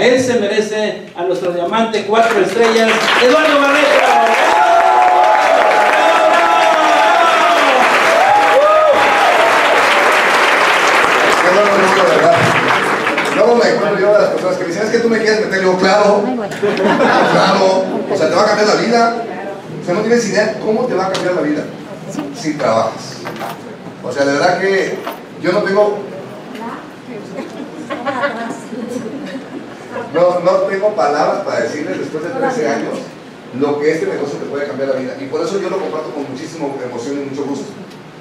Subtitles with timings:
[0.00, 2.90] él se merece, a nuestro diamante cuatro estrellas,
[3.22, 3.88] Eduardo Barreto.
[13.34, 15.46] Luego me encuentro yo a las personas que me dicen, es que tú me quieres
[15.46, 16.22] meter, yo, claro,
[17.32, 19.16] claro, o sea, te va a cambiar la vida.
[19.82, 21.64] O sea, no tienes idea cómo te va a cambiar la vida
[22.40, 23.18] si trabajas.
[24.02, 24.96] O sea, de verdad que
[25.42, 25.98] yo no tengo
[30.14, 32.98] no, no tengo palabras para decirles después de 13 años
[33.58, 35.16] lo que este negocio te puede cambiar la vida.
[35.20, 37.66] Y por eso yo lo comparto con muchísima emoción y mucho gusto.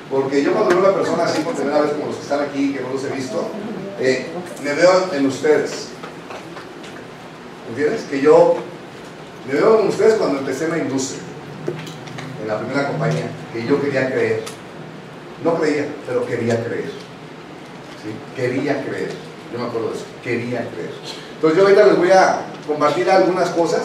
[0.10, 2.42] Porque yo cuando veo a una persona así por primera vez como los que están
[2.42, 3.48] aquí, que no los he visto,
[4.00, 4.28] eh,
[4.64, 5.90] me veo en ustedes.
[7.70, 8.02] ¿Entiendes?
[8.10, 8.56] Que yo
[9.48, 11.22] me veo en ustedes cuando empecé en la industria,
[12.42, 14.44] en la primera compañía, que yo quería creer.
[15.44, 16.92] No creía, pero quería creer.
[18.04, 18.14] ¿Sí?
[18.36, 19.12] Quería creer.
[19.52, 20.06] Yo me acuerdo de eso.
[20.24, 20.92] Quería creer.
[21.44, 23.82] Entonces yo ahorita les voy a compartir algunas cosas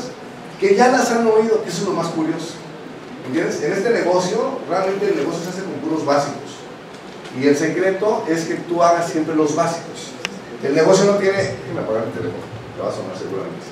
[0.61, 2.55] que ya las han oído, que eso es lo más curioso.
[3.27, 3.61] ¿Entiendes?
[3.65, 6.63] En este negocio, realmente el negocio se hace con puros básicos.
[7.37, 10.13] Y el secreto es que tú hagas siempre los básicos.
[10.63, 11.37] El negocio no tiene...
[11.37, 12.45] Déjame apagar el teléfono,
[12.77, 13.67] te va a sonar seguramente.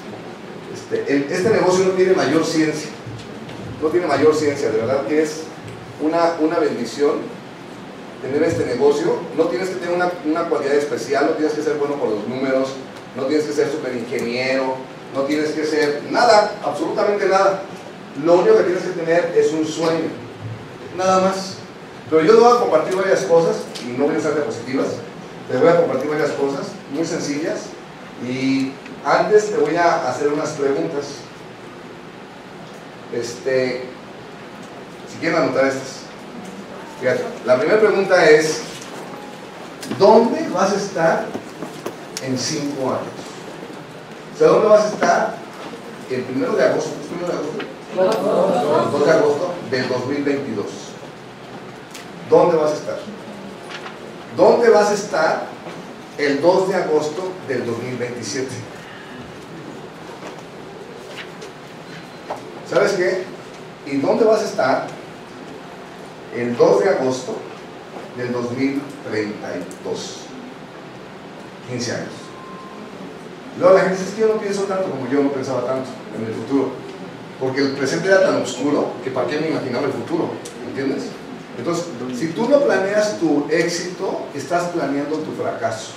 [0.75, 2.91] Este, este negocio no tiene mayor ciencia.
[3.81, 5.43] No tiene mayor ciencia, de verdad que es
[6.03, 7.19] una, una bendición
[8.21, 9.21] tener este negocio.
[9.37, 12.27] No tienes que tener una, una cualidad especial, no tienes que ser bueno por los
[12.27, 12.71] números,
[13.17, 14.77] no tienes que ser super ingeniero,
[15.14, 17.62] no tienes que ser nada, absolutamente nada.
[18.25, 20.09] Lo único que tienes que tener es un sueño,
[20.97, 21.55] nada más.
[22.11, 24.89] Pero yo te voy a compartir varias cosas, y no voy a ser diapositivas,
[25.50, 27.62] te voy a compartir varias cosas muy sencillas,
[28.27, 28.72] y
[29.05, 31.06] antes te voy a hacer unas preguntas.
[33.12, 33.84] Este,
[35.11, 36.00] si quieren anotar estas.
[37.00, 38.61] Fíjate, la primera pregunta es,
[39.98, 41.27] ¿dónde vas a estar
[42.26, 43.14] en cinco años.
[44.34, 45.37] O sea, ¿dónde vas a estar?
[46.10, 47.76] El primero de agosto, ¿es primero de agosto?
[47.97, 50.66] El 2 de agosto del 2022.
[52.28, 52.98] ¿Dónde vas a estar?
[54.36, 55.47] ¿Dónde vas a estar
[56.19, 58.48] el 2 de agosto del 2027?
[62.70, 63.25] ¿Sabes qué?
[63.86, 64.86] ¿Y dónde vas a estar
[66.34, 67.36] el 2 de agosto
[68.16, 70.25] del 2032?
[71.71, 72.12] 15 años.
[73.59, 75.88] Luego la gente dice, es que yo no pienso tanto como yo no pensaba tanto
[76.16, 76.71] en el futuro.
[77.41, 80.31] Porque el presente era tan oscuro que para qué me imaginaba el futuro,
[80.66, 81.04] ¿entiendes?
[81.59, 85.93] Entonces, si tú no planeas tu éxito, estás planeando tu fracaso.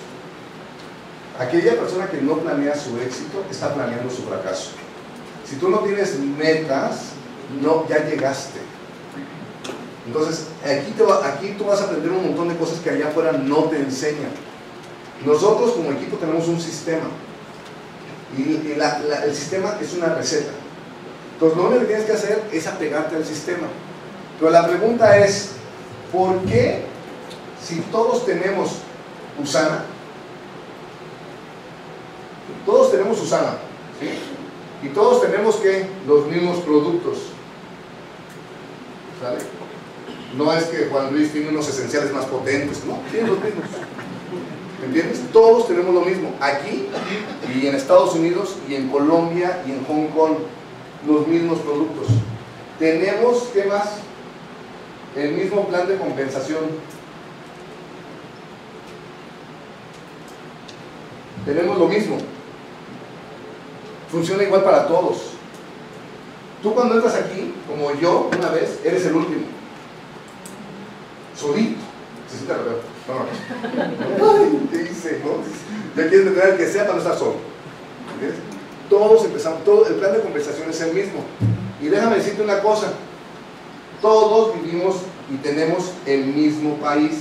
[1.38, 4.72] Aquella persona que no planea su éxito está planeando su fracaso.
[5.46, 7.12] Si tú no tienes metas,
[7.62, 8.60] no, ya llegaste.
[10.06, 13.32] Entonces, aquí, te aquí tú vas a aprender un montón de cosas que allá afuera
[13.32, 14.32] no te enseñan.
[15.26, 17.10] Nosotros como equipo tenemos un sistema
[18.38, 20.52] y, el sistema es una receta.
[21.34, 23.68] Entonces lo único que tienes que hacer es apegarte al sistema.
[24.40, 25.52] Pero la pregunta es,
[26.12, 26.84] ¿por qué
[27.62, 28.78] si todos tenemos
[29.42, 29.86] Usana,
[32.66, 33.58] todos tenemos Usana,
[34.82, 37.18] y todos tenemos que los mismos productos,
[39.22, 39.40] ¿sale?
[40.38, 43.66] No es que Juan Luis tiene unos esenciales más potentes, no, tiene los mismos.
[44.80, 45.22] ¿Me entiendes?
[45.34, 46.34] Todos tenemos lo mismo.
[46.40, 46.88] Aquí
[47.54, 50.38] y en Estados Unidos y en Colombia y en Hong Kong,
[51.08, 52.08] los mismos productos.
[52.78, 53.98] Tenemos, ¿qué más?
[55.16, 56.60] El mismo plan de compensación.
[61.46, 62.18] Tenemos lo mismo.
[64.10, 65.32] Funciona igual para todos.
[66.64, 69.46] Tú cuando entras aquí, como yo una vez, eres el último.
[71.36, 71.82] Solito.
[72.30, 72.54] Se siente
[73.08, 75.22] no, ¿qué hice?
[75.24, 75.42] ¿no?
[75.96, 77.36] Ya quieres tener que sea para no estar solo.
[78.90, 81.22] Todos empezamos, todo, el plan de conversación es el mismo.
[81.82, 82.94] Y déjame decirte una cosa,
[84.02, 84.98] todos vivimos
[85.32, 87.20] y tenemos el mismo país.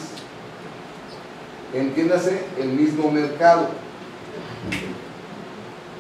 [1.75, 3.69] Entiéndase, el mismo mercado.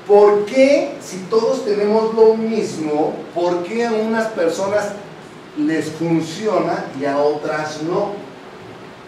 [0.07, 4.93] ¿Por qué, si todos tenemos lo mismo, por qué a unas personas
[5.59, 8.28] les funciona y a otras no?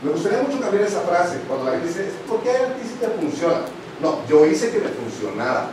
[0.02, 2.96] Me gustaría mucho cambiar esa frase cuando la gente dice, ¿por qué a ti sí
[2.98, 3.60] te funciona?
[4.00, 5.66] No, yo hice que me funcionara,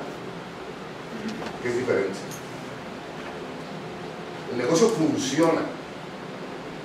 [1.61, 2.17] que es diferente.
[4.51, 5.61] El negocio funciona.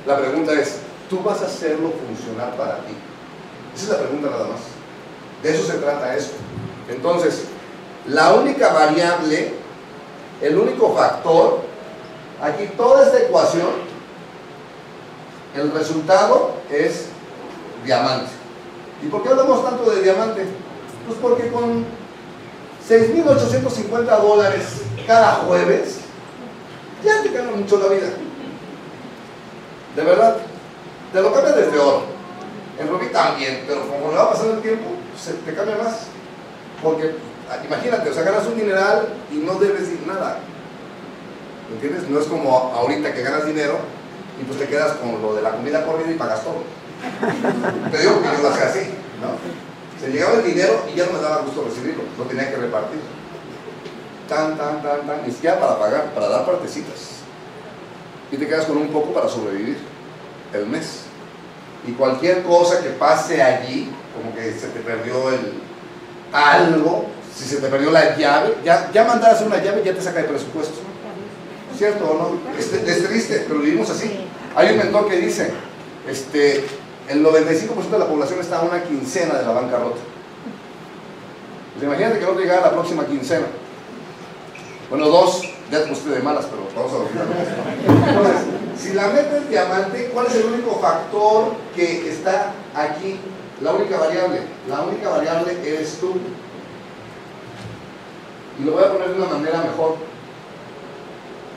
[0.06, 0.78] La pregunta es,
[1.10, 2.94] ¿tú vas a hacerlo funcionar para ti?
[3.74, 4.60] Esa es la pregunta nada más.
[5.42, 6.32] De eso se trata eso.
[6.88, 7.44] Entonces,
[8.06, 9.54] la única variable,
[10.40, 11.60] el único factor,
[12.40, 13.70] aquí toda esta ecuación,
[15.56, 17.11] el resultado es
[17.84, 18.30] diamante.
[19.02, 20.46] ¿Y por qué hablamos tanto de diamante?
[21.06, 21.84] Pues porque con
[22.88, 25.98] 6.850 dólares cada jueves,
[27.04, 28.08] ya te cambia mucho la vida.
[29.96, 30.36] De verdad,
[31.12, 32.02] te lo cambia desde oro.
[32.78, 34.86] En Rubí también, pero como le va pasando el tiempo,
[35.20, 36.06] se te cambia más.
[36.82, 37.14] Porque
[37.66, 40.38] imagínate, o sea, ganas un dineral y no debes ir nada.
[41.68, 42.08] ¿Me ¿Entiendes?
[42.08, 43.78] No es como ahorita que ganas dinero
[44.40, 46.62] y pues te quedas con lo de la comida corrida y pagas todo.
[47.90, 48.80] Te digo que yo lo hacía así,
[49.20, 49.36] ¿no?
[50.00, 53.00] Se llegaba el dinero y ya no me daba gusto recibirlo, lo tenía que repartir.
[54.28, 57.22] Tan, tan, tan, tan, ni siquiera para pagar, para dar partecitas.
[58.30, 59.78] Y te quedas con un poco para sobrevivir
[60.52, 61.02] el mes.
[61.86, 65.60] Y cualquier cosa que pase allí, como que se te perdió el
[66.32, 67.06] algo,
[67.36, 70.28] si se te perdió la llave, ya, ya mandar una llave ya te saca de
[70.28, 70.80] presupuesto.
[71.76, 72.58] ¿Cierto o no?
[72.58, 74.26] Es, es triste, pero vivimos así.
[74.54, 75.52] Hay un mentor que dice,
[76.08, 76.64] este,
[77.08, 80.00] el 95% de la población está a una quincena de la bancarrota.
[81.74, 83.46] Pues imagínate que no llegara la próxima quincena.
[84.88, 88.10] Bueno, dos, ya te puse de malas, pero vamos a.
[88.10, 88.36] Entonces,
[88.76, 93.18] si la meta es diamante, ¿cuál es el único factor que está aquí?
[93.62, 94.42] La única variable.
[94.68, 96.14] La única variable eres tú.
[98.60, 99.96] Y lo voy a poner de una manera mejor.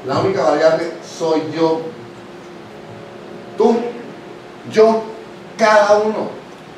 [0.07, 1.81] La única variable soy yo.
[3.57, 3.75] Tú,
[4.71, 5.03] yo,
[5.57, 6.29] cada uno.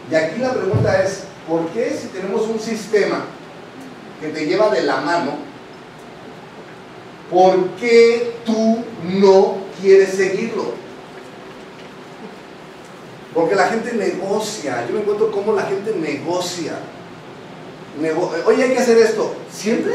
[0.10, 3.26] Y aquí la pregunta es, ¿por qué si tenemos un sistema
[4.22, 5.34] que te lleva de la mano,
[7.30, 10.74] ¿por qué tú no quieres seguirlo?
[13.34, 14.86] Porque la gente negocia.
[14.88, 16.80] Yo me encuentro cómo la gente negocia.
[18.46, 19.32] Oye, hay que hacer esto.
[19.52, 19.94] ¿Siempre?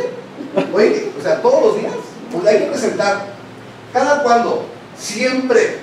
[0.73, 1.93] Oye, o sea, todos los días.
[2.31, 3.27] Pues hay que presentar.
[3.93, 4.65] ¿Cada cuándo?
[4.97, 5.82] Siempre.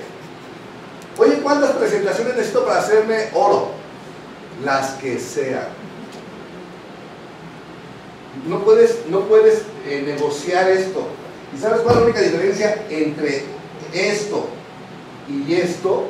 [1.20, 3.72] Oye, ¿cuántas presentaciones necesito para hacerme oro?
[4.64, 5.68] Las que sean.
[8.48, 11.08] No puedes, no puedes eh, negociar esto.
[11.54, 13.44] ¿Y sabes cuál es la única diferencia entre
[13.92, 14.48] esto
[15.28, 16.08] y esto?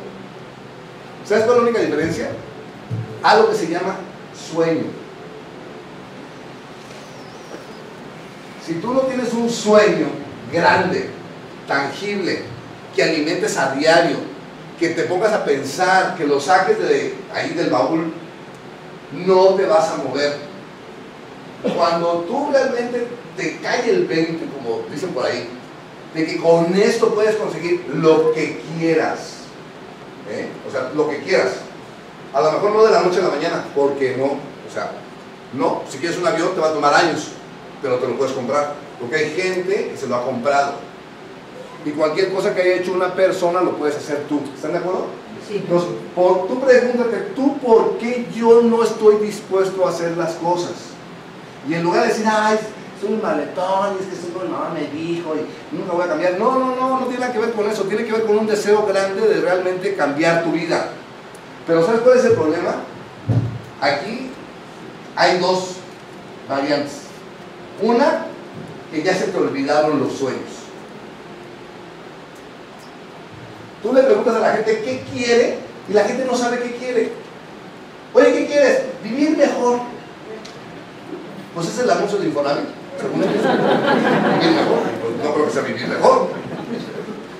[1.24, 2.30] ¿Sabes cuál es la única diferencia?
[3.24, 3.96] Algo que se llama
[4.52, 4.84] sueño.
[8.64, 10.06] Si tú no tienes un sueño
[10.52, 11.10] grande,
[11.66, 12.42] tangible,
[12.94, 14.29] que alimentes a diario,
[14.80, 18.12] que te pongas a pensar, que lo saques de ahí del baúl,
[19.12, 20.38] no te vas a mover.
[21.76, 23.06] Cuando tú realmente
[23.36, 25.46] te cae el 20, como dicen por ahí,
[26.14, 29.34] de que con esto puedes conseguir lo que quieras.
[30.30, 30.48] ¿eh?
[30.66, 31.56] O sea, lo que quieras.
[32.32, 34.24] A lo mejor no de la noche a la mañana, porque no.
[34.24, 34.92] O sea,
[35.52, 35.82] no.
[35.90, 37.32] Si quieres un avión te va a tomar años,
[37.82, 38.76] pero te lo puedes comprar.
[38.98, 40.72] Porque hay gente que se lo ha comprado.
[41.84, 44.40] Y cualquier cosa que haya hecho una persona lo puedes hacer tú.
[44.54, 45.06] ¿Están de acuerdo?
[45.48, 45.56] Sí.
[45.56, 50.74] Entonces, por, tú pregúntate, ¿tú por qué yo no estoy dispuesto a hacer las cosas?
[51.68, 52.58] Y en lugar de decir, ay,
[53.00, 56.08] soy un maletón, y es que eso mi mamá me dijo y nunca voy a
[56.08, 56.38] cambiar.
[56.38, 57.84] No, no, no, no tiene nada que ver con eso.
[57.84, 60.88] Tiene que ver con un deseo grande de realmente cambiar tu vida.
[61.66, 62.76] Pero ¿sabes cuál es el problema?
[63.80, 64.30] Aquí
[65.16, 65.76] hay dos
[66.48, 67.02] variantes.
[67.80, 68.26] Una,
[68.90, 70.59] que ya se te olvidaron los sueños.
[73.82, 75.58] Tú le preguntas a la gente qué quiere
[75.88, 77.12] y la gente no sabe qué quiere.
[78.12, 78.82] Oye, ¿qué quieres?
[79.02, 79.80] Vivir mejor.
[81.54, 82.64] Pues es el anuncio de Infonavit.
[83.14, 84.80] Vivir mejor.
[85.00, 86.28] Pues no creo que sea vivir mejor.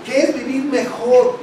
[0.05, 1.39] ¿Qué es vivir mejor?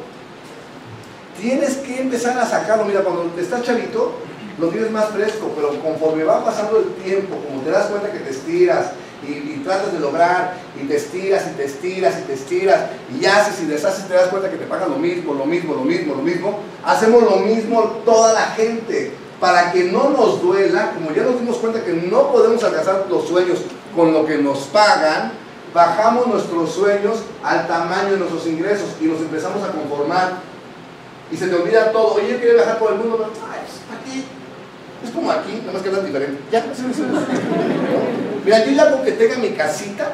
[1.39, 2.85] Tienes que empezar a sacarlo.
[2.85, 4.15] Mira, cuando estás chavito,
[4.57, 8.19] lo tienes más fresco, pero conforme va pasando el tiempo, como te das cuenta que
[8.19, 12.81] te estiras, y, tratas de lograr y te estiras y te estiras y te estiras
[13.19, 15.73] y haces y deshaces y te das cuenta que te pagan lo mismo, lo mismo,
[15.73, 16.59] lo mismo, lo mismo.
[16.85, 21.57] Hacemos lo mismo toda la gente para que no nos duela, como ya nos dimos
[21.57, 23.59] cuenta que no podemos alcanzar los sueños
[23.95, 25.33] con lo que nos pagan,
[25.73, 30.39] bajamos nuestros sueños al tamaño de nuestros ingresos y nos empezamos a conformar.
[31.31, 32.15] Y se te olvida todo.
[32.15, 33.29] Oye, yo quiero viajar por el mundo.
[33.51, 33.67] Ay, ¿para qué?
[33.67, 33.86] Es
[35.17, 36.41] como aquí, nada más que hablan diferente.
[36.51, 36.65] Ya,
[38.45, 40.13] Mira, yo ya que tenga mi casita,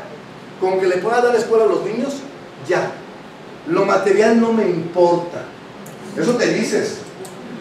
[0.60, 2.16] con que le pueda dar escuela a los niños,
[2.68, 2.92] ya.
[3.68, 5.44] Lo material no me importa.
[6.18, 7.00] Eso te dices.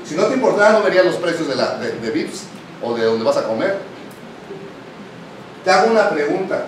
[0.05, 2.45] Si no te importara, no verías los precios de, la, de, de VIPs
[2.83, 3.79] o de donde vas a comer.
[5.65, 6.67] Te hago una pregunta.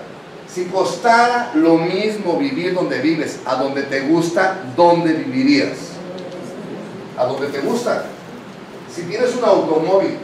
[0.53, 5.79] Si costara lo mismo vivir donde vives, a donde te gusta, ¿dónde vivirías?
[7.17, 8.05] A donde te gusta.
[8.95, 10.17] Si tienes un automóvil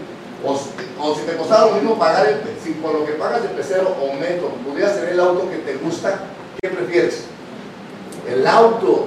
[0.45, 3.95] o, si te costara lo mismo pagar, el, si por lo que pagas de pecero
[4.01, 6.21] o metro, pudieras tener el auto que te gusta,
[6.61, 7.25] ¿qué prefieres?
[8.29, 9.07] El auto.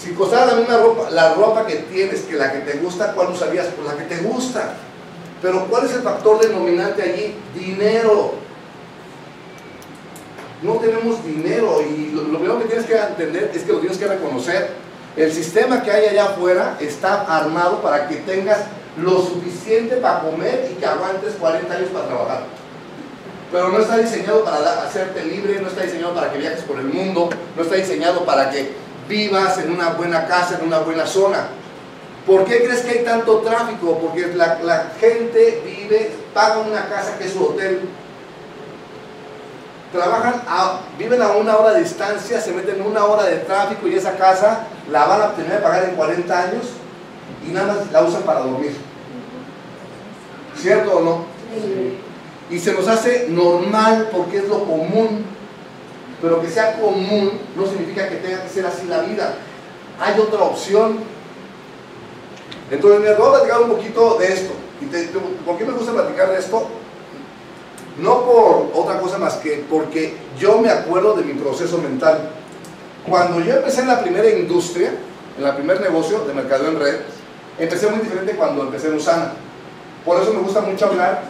[0.00, 3.30] Si costara la misma ropa, la ropa que tienes que la que te gusta, ¿cuál
[3.30, 3.68] usarías?
[3.68, 4.74] Pues la que te gusta.
[5.40, 7.34] Pero ¿cuál es el factor denominante allí?
[7.54, 8.34] Dinero.
[10.62, 14.06] No tenemos dinero y lo primero que tienes que entender es que lo tienes que
[14.06, 14.70] reconocer.
[15.16, 18.58] El sistema que hay allá afuera está armado para que tengas
[18.96, 22.42] lo suficiente para comer y que aguantes 40 años para trabajar.
[23.52, 26.86] Pero no está diseñado para hacerte libre, no está diseñado para que viajes por el
[26.86, 28.72] mundo, no está diseñado para que
[29.08, 31.46] vivas en una buena casa, en una buena zona.
[32.26, 33.98] ¿Por qué crees que hay tanto tráfico?
[34.00, 37.82] Porque la, gente vive, paga una casa que es su hotel,
[39.94, 43.86] trabajan, a, viven a una hora de distancia, se meten en una hora de tráfico
[43.86, 46.64] y esa casa la van a tener que pagar en 40 años
[47.46, 48.76] y nada más la usan para dormir.
[50.56, 51.24] ¿Cierto o no?
[52.50, 55.24] Y se nos hace normal porque es lo común.
[56.20, 59.34] Pero que sea común no significa que tenga que ser así la vida.
[60.00, 60.98] Hay otra opción.
[62.70, 64.54] Entonces, me voy a platicar un poquito de esto.
[64.80, 64.86] ¿Y
[65.44, 66.66] ¿Por qué me gusta platicar de esto?
[67.98, 72.30] No por otra cosa más que porque yo me acuerdo de mi proceso mental.
[73.08, 74.92] Cuando yo empecé en la primera industria,
[75.38, 76.96] en el primer negocio de mercado en red,
[77.58, 79.32] empecé muy diferente cuando empecé en Usana.
[80.04, 81.22] Por eso me gusta mucho hablar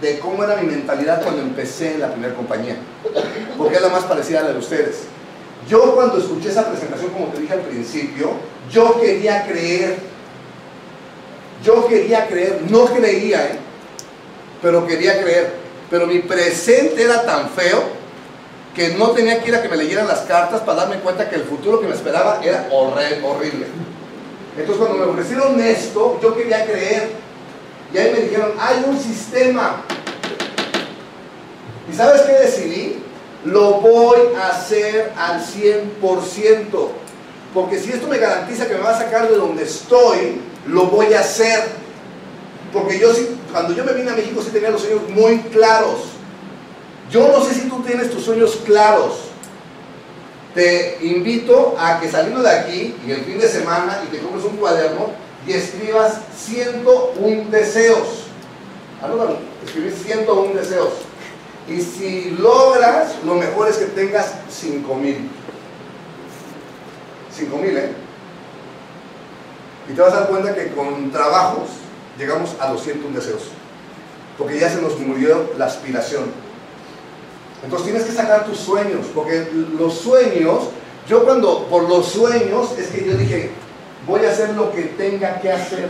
[0.00, 2.76] de cómo era mi mentalidad cuando empecé en la primera compañía,
[3.56, 5.04] porque es la más parecida a la de ustedes.
[5.68, 8.32] Yo cuando escuché esa presentación, como te dije al principio,
[8.70, 9.96] yo quería creer,
[11.64, 13.58] yo quería creer, no creía, ¿eh?
[14.60, 15.61] pero quería creer.
[15.92, 17.82] Pero mi presente era tan feo
[18.74, 21.36] que no tenía que ir a que me leyeran las cartas para darme cuenta que
[21.36, 23.66] el futuro que me esperaba era horrible.
[24.56, 27.10] Entonces cuando me ofrecieron esto, yo quería creer.
[27.92, 29.82] Y ahí me dijeron, hay un sistema.
[31.92, 33.02] ¿Y sabes qué decidí?
[33.44, 36.88] Lo voy a hacer al 100%.
[37.52, 41.12] Porque si esto me garantiza que me va a sacar de donde estoy, lo voy
[41.12, 41.81] a hacer.
[42.72, 46.00] Porque yo sí, cuando yo me vine a México sí tenía los sueños muy claros.
[47.10, 49.28] Yo no sé si tú tienes tus sueños claros.
[50.54, 54.44] Te invito a que saliendo de aquí y el fin de semana y te compres
[54.44, 55.10] un cuaderno
[55.46, 58.24] y escribas 101 deseos.
[59.02, 60.92] Anótalo, escribir 101 deseos.
[61.68, 65.28] Y si logras, lo mejor es que tengas 5 mil.
[67.34, 67.92] 5 mil, ¿eh?
[69.90, 71.68] Y te vas a dar cuenta que con trabajos
[72.18, 73.42] llegamos a los 101 deseos.
[74.38, 76.24] Porque ya se nos murió la aspiración.
[77.62, 79.46] Entonces tienes que sacar tus sueños, porque
[79.78, 80.64] los sueños,
[81.08, 83.50] yo cuando por los sueños es que yo dije,
[84.06, 85.88] voy a hacer lo que tenga que hacer.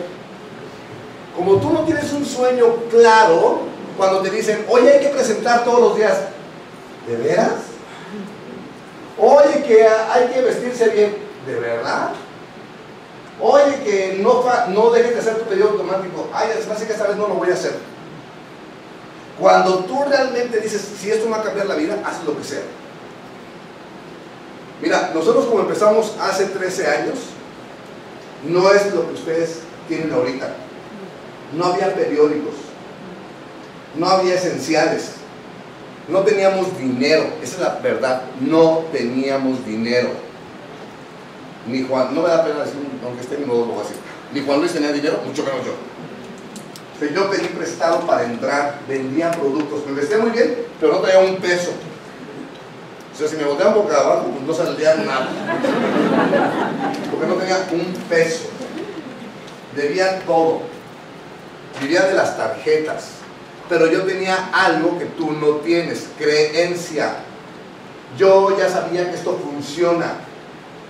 [1.34, 3.60] Como tú no tienes un sueño claro,
[3.96, 6.18] cuando te dicen, oye, hay que presentar todos los días,
[7.06, 7.52] ¿de veras?
[9.18, 12.10] Oye, que hay que vestirse bien, ¿de verdad?
[13.40, 17.16] Oye, que no, no dejes de hacer tu pedido automático, ay, más que esta vez
[17.16, 17.74] no lo voy a hacer.
[19.38, 22.44] Cuando tú realmente dices, si esto me va a cambiar la vida, haz lo que
[22.44, 22.62] sea.
[24.80, 27.18] Mira, nosotros como empezamos hace 13 años,
[28.48, 30.54] no es lo que ustedes tienen ahorita.
[31.56, 32.54] No había periódicos,
[33.96, 35.12] no había esenciales,
[36.08, 40.10] no teníamos dinero, esa es la verdad, no teníamos dinero.
[41.66, 43.74] Ni Juan, no me da pena decir, aunque esté mi modo, lo.
[44.32, 47.08] Ni Juan Luis tenía dinero, mucho menos yo.
[47.08, 51.36] yo pedí prestado para entrar, vendía productos, me vesté muy bien, pero no traía un
[51.36, 51.72] peso.
[53.12, 55.28] O sea, si me volteaban boca abajo, pues no saldría nada.
[57.10, 58.48] Porque no tenía un peso.
[59.76, 60.62] Debía todo.
[61.80, 63.10] Vivía de las tarjetas.
[63.68, 67.16] Pero yo tenía algo que tú no tienes, creencia.
[68.16, 70.14] Yo ya sabía que esto funciona.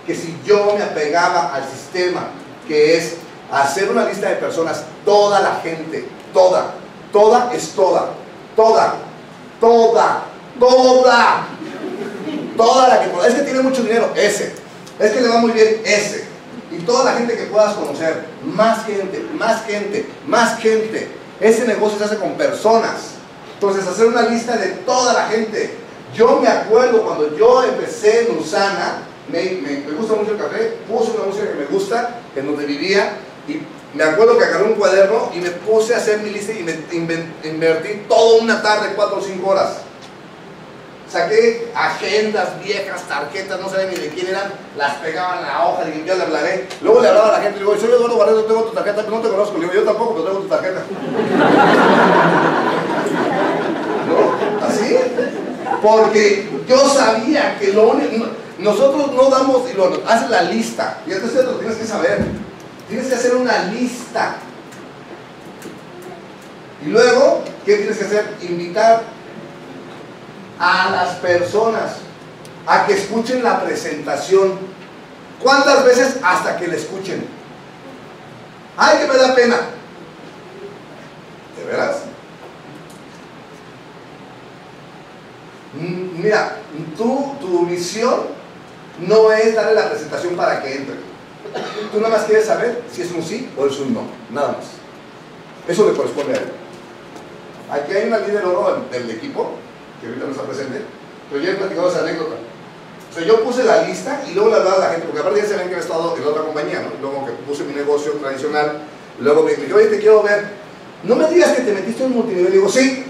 [0.05, 2.27] Que si yo me apegaba al sistema,
[2.67, 3.15] que es
[3.51, 6.73] hacer una lista de personas, toda la gente, toda,
[7.11, 8.09] toda es toda,
[8.55, 8.95] toda,
[9.59, 10.23] toda,
[10.59, 11.47] toda,
[12.57, 14.53] toda la que pueda, es que tiene mucho dinero, ese,
[14.99, 16.25] es que le va muy bien, ese,
[16.71, 21.07] y toda la gente que puedas conocer, más gente, más gente, más gente,
[21.39, 23.13] ese negocio se hace con personas,
[23.53, 25.77] entonces hacer una lista de toda la gente,
[26.15, 28.99] yo me acuerdo cuando yo empecé en Usana,
[29.31, 33.13] me, me, gusta mucho el café, puse una música que me gusta, en donde vivía,
[33.47, 33.61] y
[33.95, 36.73] me acuerdo que agarré un cuaderno y me puse a hacer mi lista y me
[37.43, 39.77] invertí toda una tarde, cuatro o cinco horas.
[41.13, 45.83] Saqué agendas viejas, tarjetas, no sabía ni de quién eran, las pegaba en la hoja,
[45.87, 46.67] y yo le hablaré.
[46.81, 49.17] Luego le hablaba a la gente, le digo, soy Eduardo Barreto, tengo tu tarjeta, pero
[49.17, 49.59] no te conozco.
[49.59, 50.81] Le digo, yo tampoco, pero tengo tu tarjeta.
[54.09, 54.65] ¿No?
[54.65, 54.97] ¿Así?
[55.83, 58.25] Porque yo sabía que lo único,
[58.59, 62.19] nosotros no damos, y lo haces la lista, y entonces lo tienes que saber.
[62.87, 64.35] Tienes que hacer una lista.
[66.85, 68.35] Y luego, ¿qué tienes que hacer?
[68.41, 69.03] Invitar
[70.59, 71.93] a las personas
[72.67, 74.59] a que escuchen la presentación.
[75.41, 76.17] ¿Cuántas veces?
[76.23, 77.25] Hasta que la escuchen.
[78.77, 79.57] ¡Ay, que me da pena!
[81.57, 81.97] ¿De veras?
[85.73, 86.57] Mm, Mira,
[86.97, 88.42] tú, tu misión
[88.99, 90.95] no es darle la presentación para que entre.
[91.91, 94.01] Tú nada más quieres saber si es un sí o es un no.
[94.31, 94.65] Nada más.
[95.67, 96.51] Eso le corresponde a él.
[97.71, 99.51] Aquí hay una líder oro del equipo,
[99.99, 100.81] que ahorita no está presente,
[101.29, 102.35] pero yo he platicado esa anécdota.
[103.09, 105.41] O sea, yo puse la lista y luego le hablaba a la gente, porque aparte
[105.41, 106.89] ya se ven que he estado en otra compañía, ¿no?
[106.99, 108.79] Luego que puse mi negocio tradicional,
[109.19, 110.63] luego me dije, oye, te quiero ver.
[111.03, 112.49] No me digas que te metiste en multinivel.
[112.49, 113.05] Y digo, sí.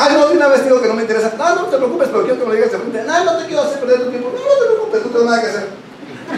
[0.00, 1.32] Ay, no, de una vez digo que no me interesa.
[1.36, 3.02] No, no te preocupes, pero quiero que me lo digas de frente.
[3.02, 4.32] No, no te quiero hacer perder tu tiempo.
[4.32, 5.68] No, no te preocupes, no tengo nada que hacer.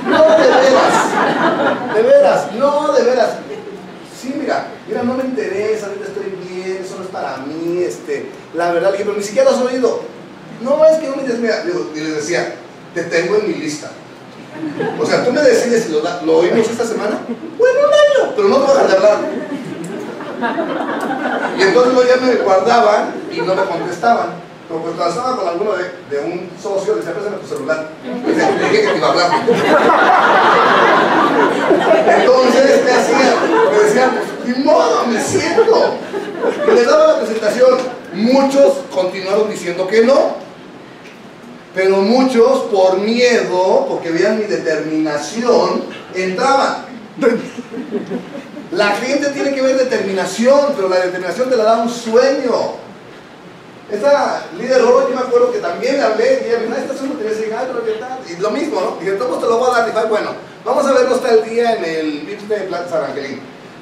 [0.08, 1.94] No, de veras.
[1.94, 3.30] De veras, no, de veras.
[4.18, 8.30] Sí, mira, mira, no me interesa, ahorita estoy bien, eso no es para mí, este,
[8.54, 10.00] la verdad, le dije, pero ni siquiera lo has oído.
[10.62, 11.64] No, es que no me interesa, mira,
[11.94, 12.54] y les decía,
[12.94, 13.90] te tengo en mi lista.
[14.98, 17.20] O sea, tú me decides si lo, lo oímos esta semana,
[17.58, 19.18] bueno, un año, pero no te voy a dejar de hablar.
[21.58, 24.50] Y entonces luego ya me guardaban y no me contestaban.
[24.68, 27.88] Pero pues estaba con alguno de, de un socio, le decía, préstame tu celular.
[28.24, 29.30] Decía, le dije que te iba a hablar.
[32.06, 33.34] Entonces, ¿qué hacían?
[33.72, 34.10] Me decían,
[34.46, 35.94] ni modo, me siento.
[36.68, 37.78] Y les daba la presentación.
[38.14, 40.36] Muchos continuaron diciendo que no.
[41.74, 46.84] Pero muchos, por miedo, porque veían mi determinación, entraban.
[48.72, 52.78] La gente tiene que ver determinación, pero la determinación te la da un sueño.
[53.90, 56.80] Esta líder oro, yo me acuerdo que también le hablé, y ella me dijo, "Ah,
[56.82, 57.68] esta es una te.
[58.28, 58.96] Y lo mismo, ¿no?
[59.00, 59.92] Dije, ¿cómo te lo voy a dar?
[59.96, 60.30] "Ay, bueno,
[60.64, 63.40] vamos a vernos tal día en el VIP de Plaza San Angelín.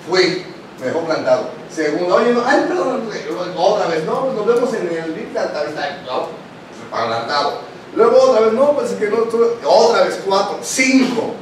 [0.09, 0.47] Fui,
[0.81, 1.51] me dejó plantado.
[1.71, 3.03] Segundo, oye, no, ay, perdón,
[3.55, 5.99] otra vez, no, nos vemos en el VIP de Altavista.
[6.07, 7.59] No, pues, plantado.
[7.95, 9.19] Luego otra vez, no, pues es que no,
[9.69, 11.35] otra vez, cuatro, cinco.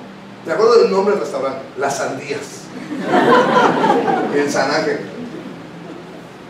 [0.44, 2.65] Me acuerdo del nombre del restaurante, Las Sandías.
[4.36, 5.00] en San Ángel.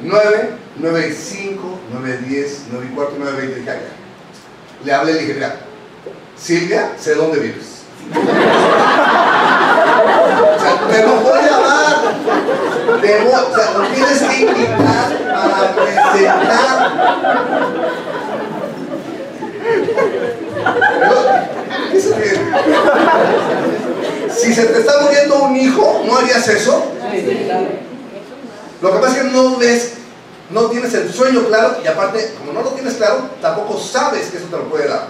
[0.02, 3.60] 9, 9 y 5, 9 y 10, 9 y cuarto, 9 y 20.
[3.60, 3.92] Dije, "Ay, ya".
[4.84, 5.56] Le hablé y le dije, mira,
[6.36, 7.82] Silvia, sé dónde vives.
[8.12, 8.16] O
[10.60, 11.96] sea, te lo voy a dar.
[13.00, 16.76] Te voy- o sea, lo tienes que invitar para presentar.
[21.92, 23.75] ¿qué se?
[24.36, 26.92] Si se te está muriendo un hijo, ¿no harías eso?
[28.82, 29.92] Lo que pasa es que no ves,
[30.50, 34.36] no tienes el sueño claro y aparte, como no lo tienes claro, tampoco sabes que
[34.36, 35.08] eso te lo puede dar.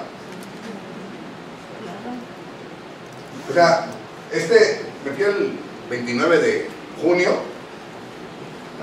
[3.50, 3.86] O sea,
[4.32, 5.58] este, me fui el
[5.90, 6.70] 29 de
[7.02, 7.30] junio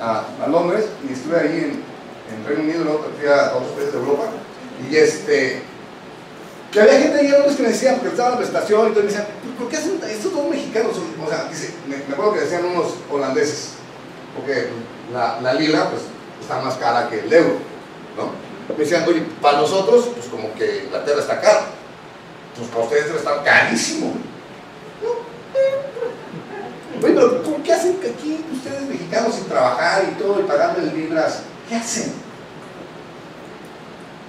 [0.02, 1.94] a, Londres y estuve ahí en,
[2.48, 4.24] Reino Unido, luego fui a, a otros países de Europa
[4.90, 5.62] y este,
[6.74, 8.96] que había gente ahí Londres que me decía, porque estaba en la presentación y y
[8.96, 9.28] me decían,
[9.60, 10.92] ¿por qué hacen estos dos mexicanos?
[11.24, 11.48] O sea,
[11.88, 13.74] me, acuerdo que decían unos holandeses,
[14.36, 14.70] porque
[15.14, 16.02] la, la lila pues
[16.42, 17.58] está más cara que el euro,
[18.18, 18.32] ¿no?
[18.74, 21.66] Me decían, oye, para nosotros, pues como que la tierra está cara,
[22.58, 24.14] pues para ustedes debe estar carísimo.
[25.04, 25.10] No,
[25.60, 30.82] eh, pero ¿por qué hacen que aquí ustedes mexicanos sin trabajar y todo y pagando
[30.92, 31.44] libras?
[31.70, 32.14] ¿Qué hacen?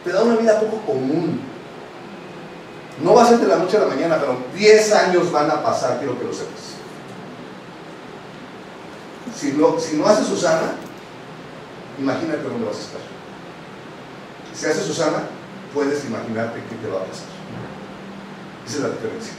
[0.04, 1.53] Te da una vida poco común.
[3.02, 5.62] No va a ser de la noche a la mañana, pero 10 años van a
[5.62, 6.74] pasar, quiero que lo sepas.
[9.36, 10.74] Si, lo, si no hace Susana,
[11.98, 13.00] imagínate dónde vas a estar.
[14.54, 15.24] Si hace Susana,
[15.72, 17.26] puedes imaginarte qué te va a pasar.
[18.66, 19.32] Esa es la diferencia.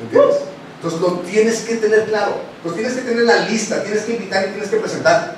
[0.00, 0.36] ¿Entiendes?
[0.76, 2.40] Entonces lo tienes que tener claro.
[2.62, 5.36] Pues tienes que tener la lista, tienes que invitar y tienes que presentar.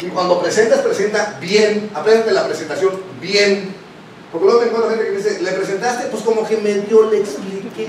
[0.00, 1.90] Y cuando presentas, presenta bien.
[1.94, 3.74] Apréndete la presentación bien.
[4.36, 6.08] Porque luego me encuentro gente que me dice, ¿le presentaste?
[6.08, 7.88] Pues como que medio le expliqué.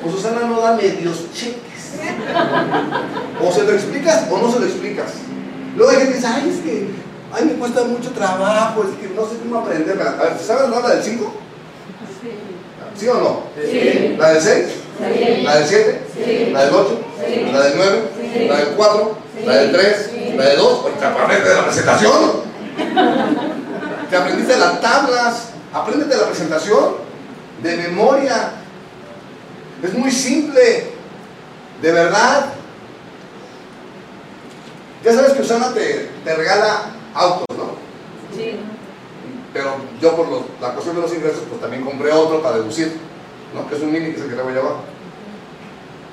[0.00, 1.98] Pues Susana no da medios cheques.
[3.44, 5.10] O se lo explicas o no se lo explicas.
[5.76, 6.86] Luego hay gente que dice, ay, es que
[7.32, 10.00] ay, me cuesta mucho trabajo, es que no sé cómo aprender.
[10.00, 11.32] A ver, ¿sabes la del 5?
[12.96, 13.40] ¿Sí o no?
[13.60, 14.16] Sí.
[14.20, 14.66] ¿La del 6?
[14.98, 15.42] Sí.
[15.42, 16.00] ¿La del 7?
[16.14, 16.50] Sí.
[16.52, 17.00] ¿La del 8?
[17.26, 17.50] Sí.
[17.52, 18.02] ¿La del 9?
[18.20, 18.46] Sí.
[18.46, 19.18] ¿La del 4?
[19.36, 19.46] Sí.
[19.46, 20.10] ¿La del 3?
[20.12, 20.32] Sí.
[20.36, 20.78] ¿La del 2?
[20.82, 22.52] Pues te aprendiste de la presentación.
[24.12, 25.48] Te aprendiste las tablas.
[25.72, 26.96] Apréndete la presentación
[27.62, 28.50] de memoria.
[29.82, 30.90] Es muy simple.
[31.80, 32.52] De verdad.
[35.02, 37.72] Ya sabes que Usana te, te regala autos, ¿no?
[38.36, 38.60] Sí.
[39.54, 42.94] Pero yo por los- la cuestión de los ingresos, pues también compré otro para deducir,
[43.54, 43.66] ¿no?
[43.66, 44.84] Que es un mini que es el que traigo allá abajo.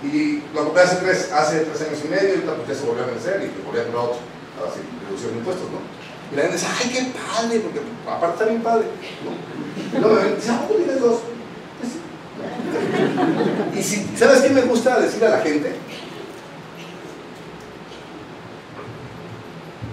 [0.03, 2.85] Y lo compré hace tres, hace tres años y medio, y ahorita pues ya se
[2.87, 4.19] volvió a vencer y volví a comprar otro.
[4.57, 5.98] Ahora sí, reducción de impuestos, ¿no?
[6.31, 8.85] Y la gente dice, ay, qué padre, porque aparte está bien padre,
[9.93, 10.09] ¿no?
[10.09, 11.19] Y me dice, ah, ¿cómo tienes dos?
[11.79, 11.91] Pues.
[13.79, 15.75] Y si, ¿sabes qué me gusta decir a la gente?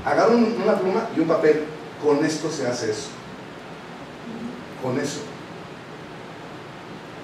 [0.05, 1.65] Agarra un- una pluma y un papel.
[2.03, 3.09] Con esto se hace eso.
[4.83, 5.21] Con eso.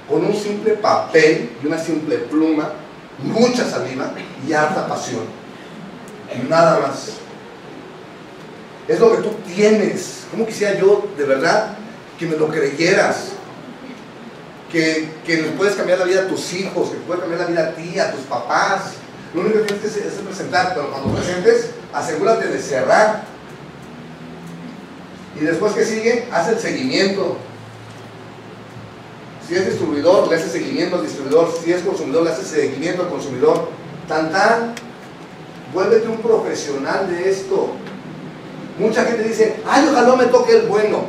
[0.09, 2.70] Con un simple papel y una simple pluma,
[3.22, 4.12] mucha saliva
[4.46, 5.25] y harta pasión.
[6.48, 7.12] Nada más.
[8.92, 10.24] Es lo que tú tienes.
[10.31, 11.78] ¿Cómo quisiera yo, de verdad,
[12.18, 13.28] que me lo creyeras?
[14.70, 17.74] Que, que puedes cambiar la vida a tus hijos, que puedes cambiar la vida a
[17.74, 18.92] ti, a tus papás.
[19.33, 23.24] Lo único que tienes que hacer es presentar, pero cuando presentes, asegúrate de cerrar.
[25.40, 27.38] Y después que sigue, haz el seguimiento.
[29.48, 31.50] Si es distribuidor, le haces seguimiento al distribuidor.
[31.64, 33.70] Si es consumidor, le haces seguimiento al consumidor.
[34.07, 34.74] Tan tan,
[35.72, 37.74] vuélvete un profesional de esto.
[38.78, 41.04] Mucha gente dice, ay, ojalá me toque el bueno.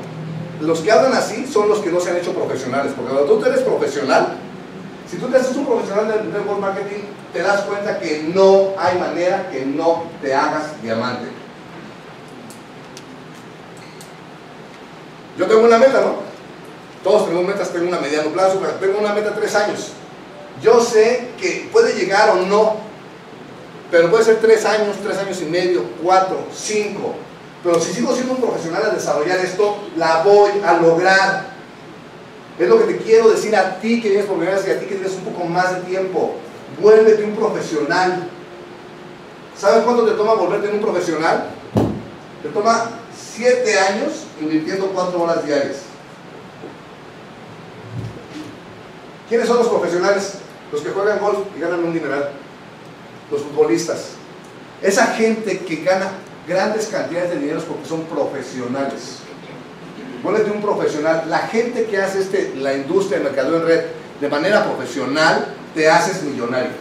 [0.60, 2.94] Los que hablan así son los que no se han hecho profesionales.
[2.96, 4.38] Porque cuando tú eres profesional,
[5.10, 8.98] si tú te haces un profesional del network marketing, te das cuenta que no hay
[9.00, 11.28] manera que no te hagas diamante.
[15.38, 16.16] Yo tengo una meta, ¿no?
[17.04, 19.92] Todos tenemos metas, tengo una mediano plazo, pero tengo una meta tres años.
[20.62, 22.78] Yo sé que puede llegar o no,
[23.92, 27.16] pero puede ser tres años, tres años y medio, cuatro, cinco.
[27.64, 31.54] Pero si sigo siendo un profesional a desarrollar esto, la voy a lograr.
[32.60, 34.96] Es lo que te quiero decir a ti que primera vez y a ti que
[34.96, 36.36] tienes un poco más de tiempo.
[36.82, 38.28] Vuélvete un profesional.
[39.58, 41.52] ¿Sabes cuánto te toma volverte un profesional?
[42.42, 45.78] Te toma siete años invirtiendo cuatro horas diarias.
[49.30, 50.34] ¿Quiénes son los profesionales?
[50.72, 52.32] Los que juegan golf y ganan un dineral.
[53.32, 54.10] Los futbolistas.
[54.82, 56.12] Esa gente que gana
[56.48, 59.20] grandes cantidades de dinero porque son profesionales.
[60.24, 61.26] Vuélvete un profesional.
[61.30, 63.82] La gente que hace este, la industria del mercado en red
[64.22, 66.72] de manera profesional, te haces millonario.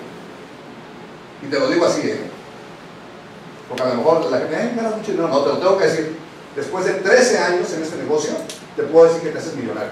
[1.42, 2.20] Y te lo digo así, ¿eh?
[3.68, 5.29] Porque a lo mejor la gente, "Ay, ganas mucho dinero.
[5.29, 6.16] No, te lo tengo que decir.
[6.55, 8.33] Después de 13 años en este negocio,
[8.77, 9.90] te puedo decir que te haces millonario.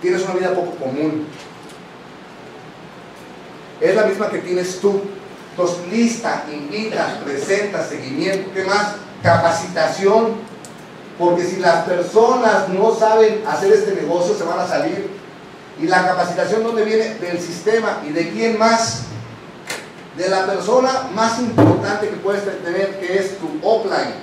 [0.00, 1.26] Tienes una vida poco común.
[3.80, 5.02] Es la misma que tienes tú.
[5.56, 8.96] Entonces, lista, invita, presenta, seguimiento, ¿qué más?
[9.22, 10.32] Capacitación.
[11.16, 15.10] Porque si las personas no saben hacer este negocio, se van a salir.
[15.80, 17.14] Y la capacitación, ¿dónde viene?
[17.14, 18.02] Del sistema.
[18.04, 19.02] ¿Y de quién más?
[20.16, 24.14] De la persona más importante que puedes tener, que es tu offline.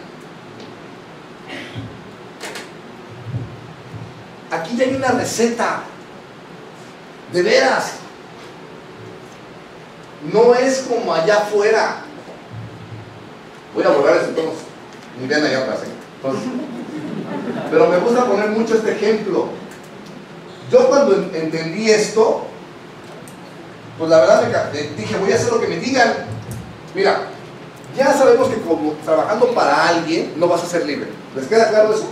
[4.52, 5.84] Aquí ya hay una receta.
[7.32, 8.00] De veras.
[10.31, 12.01] No es como allá afuera.
[13.73, 14.53] Voy a borrar esto todos.
[15.19, 15.79] Ni ven allá atrás.
[15.84, 15.91] ¿eh?
[16.17, 16.43] Entonces,
[17.69, 19.47] pero me gusta poner mucho este ejemplo.
[20.71, 22.45] Yo cuando en- entendí esto,
[23.97, 26.13] pues la verdad me dije, voy a hacer lo que me digan.
[26.93, 27.21] Mira,
[27.97, 31.07] ya sabemos que como trabajando para alguien no vas a ser libre.
[31.36, 32.07] ¿Les queda claro eso?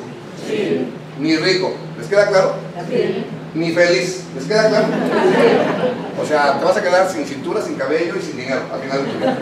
[0.48, 0.92] Sí.
[1.20, 1.72] Ni rico.
[1.98, 2.54] ¿Les queda claro?
[2.90, 3.26] Sí.
[3.54, 4.24] Ni feliz.
[4.36, 4.88] ¿Les queda claro?
[6.22, 9.06] O sea, te vas a quedar sin cintura, sin cabello y sin dinero al final
[9.06, 9.38] de tu vida.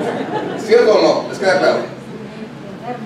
[0.66, 1.30] ¿Cierto o no?
[1.30, 1.80] ¿Les queda claro?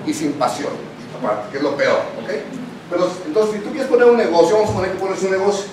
[0.06, 0.72] Y sin pasión,
[1.18, 2.30] aparte, que es lo peor, ¿ok?
[2.90, 5.64] Pero entonces, si tú quieres poner un negocio, vamos a poner que pones un negocio,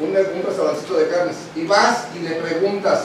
[0.00, 3.04] un, un de carnes, y vas y le preguntas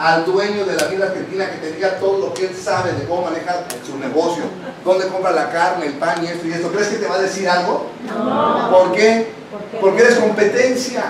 [0.00, 3.04] al dueño de la vida argentina que te diga todo lo que él sabe de
[3.04, 4.44] cómo maneja su negocio,
[4.82, 7.20] dónde compra la carne, el pan y esto y esto, ¿crees que te va a
[7.20, 7.86] decir algo?
[8.08, 8.70] No.
[8.70, 9.30] ¿Por qué?
[9.50, 9.76] ¿Por qué?
[9.78, 11.02] Porque eres competencia.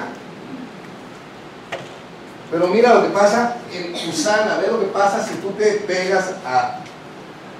[2.50, 6.32] Pero mira lo que pasa en Usana, ve lo que pasa si tú te pegas
[6.44, 6.80] a,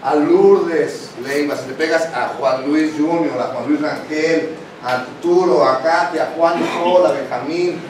[0.03, 4.95] a Lourdes Leiva, si te pegas a Juan Luis Junior, a Juan Luis Rangel, a
[4.95, 7.81] Arturo, a Katia, a Juan Nicol, a Benjamín,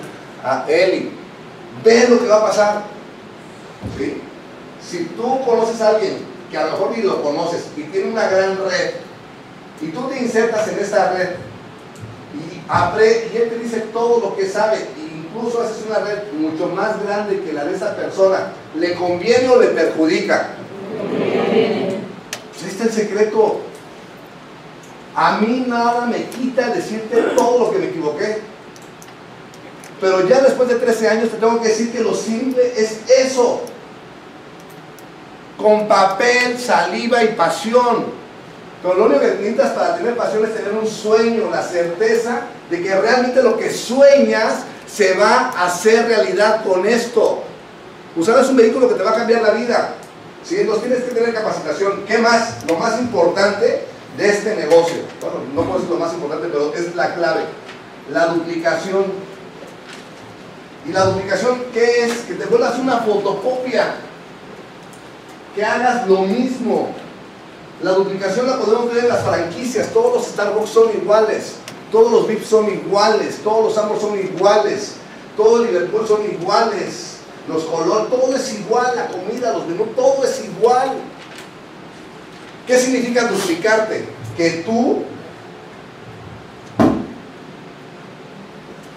[0.45, 1.11] a Eli.
[1.83, 3.00] Ve lo que va a pasar.
[4.89, 6.19] Si tú conoces a alguien
[6.51, 8.91] que a lo mejor ni lo conoces y tiene una gran red,
[9.81, 11.29] y tú te insertas en esta red,
[12.35, 16.33] y, apre- y él te dice todo lo que sabe, e incluso haces una red
[16.33, 20.51] mucho más grande que la de esa persona, ¿le conviene o le perjudica?
[22.53, 23.61] Pues ahí está el secreto.
[25.15, 28.39] A mí nada me quita decirte todo lo que me equivoqué.
[30.01, 33.63] Pero ya después de 13 años te tengo que decir que lo simple es eso.
[35.61, 38.21] Con papel, saliva y pasión.
[38.83, 42.95] Lo único que necesitas para tener pasión es tener un sueño, la certeza de que
[42.95, 47.43] realmente lo que sueñas se va a hacer realidad con esto.
[48.17, 49.95] Usar es un vehículo que te va a cambiar la vida.
[50.43, 50.57] ¿sí?
[50.59, 52.05] Entonces tienes que tener capacitación.
[52.07, 52.65] ¿Qué más?
[52.67, 53.85] Lo más importante
[54.17, 55.03] de este negocio.
[55.21, 57.43] Bueno, no puedo decir lo más importante, pero es la clave.
[58.11, 59.05] La duplicación.
[60.87, 62.13] ¿Y la duplicación qué es?
[62.21, 63.95] Que te vuelvas una fotocopia.
[65.55, 66.91] Que hagas lo mismo.
[67.83, 69.89] La duplicación la podemos ver en las franquicias.
[69.89, 71.55] Todos los Starbucks son iguales.
[71.91, 73.41] Todos los VIPs son iguales.
[73.43, 74.95] Todos los Ambos son iguales.
[75.37, 77.17] Todos los Liverpool son iguales.
[77.49, 78.95] Los colores, todo es igual.
[78.95, 80.91] La comida, los menús, todo es igual.
[82.67, 84.05] ¿Qué significa duplicarte?
[84.37, 85.03] Que tú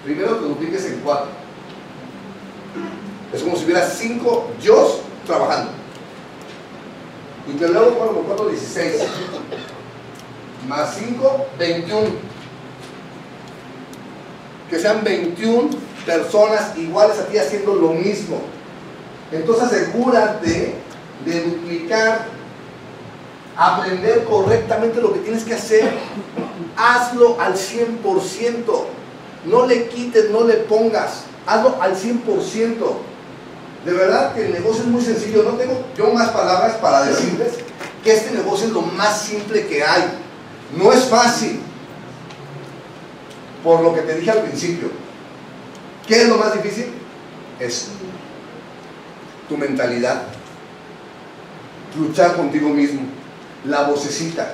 [0.03, 1.27] primero te dupliques en cuatro.
[3.33, 5.71] Es como si hubiera cinco yo trabajando.
[7.47, 9.03] Y que luego por 4, 16.
[10.67, 12.01] Más 5, 21.
[14.69, 15.69] Que sean 21
[16.06, 18.41] personas iguales a ti haciendo lo mismo.
[19.32, 20.75] Entonces asegúrate
[21.25, 22.25] de duplicar,
[23.58, 25.91] aprender correctamente lo que tienes que hacer.
[26.77, 28.63] Hazlo al 100%.
[29.45, 31.23] No le quites, no le pongas.
[31.45, 32.23] Hazlo al 100%.
[33.86, 35.43] De verdad que el negocio es muy sencillo.
[35.43, 37.54] No tengo yo más palabras para decirles
[38.04, 40.04] que este negocio es lo más simple que hay.
[40.78, 41.60] No es fácil.
[43.63, 44.89] Por lo que te dije al principio.
[46.08, 46.93] ¿Qué es lo más difícil?
[47.60, 47.89] Es
[49.48, 50.24] tu mentalidad.
[51.98, 53.02] Luchar contigo mismo.
[53.65, 54.54] La vocecita.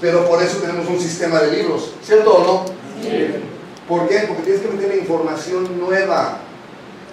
[0.00, 1.94] Pero por eso tenemos un sistema de libros.
[2.02, 2.64] ¿Cierto o no?
[3.02, 3.34] Sí.
[3.88, 4.24] ¿Por qué?
[4.28, 6.38] Porque tienes que meter información nueva.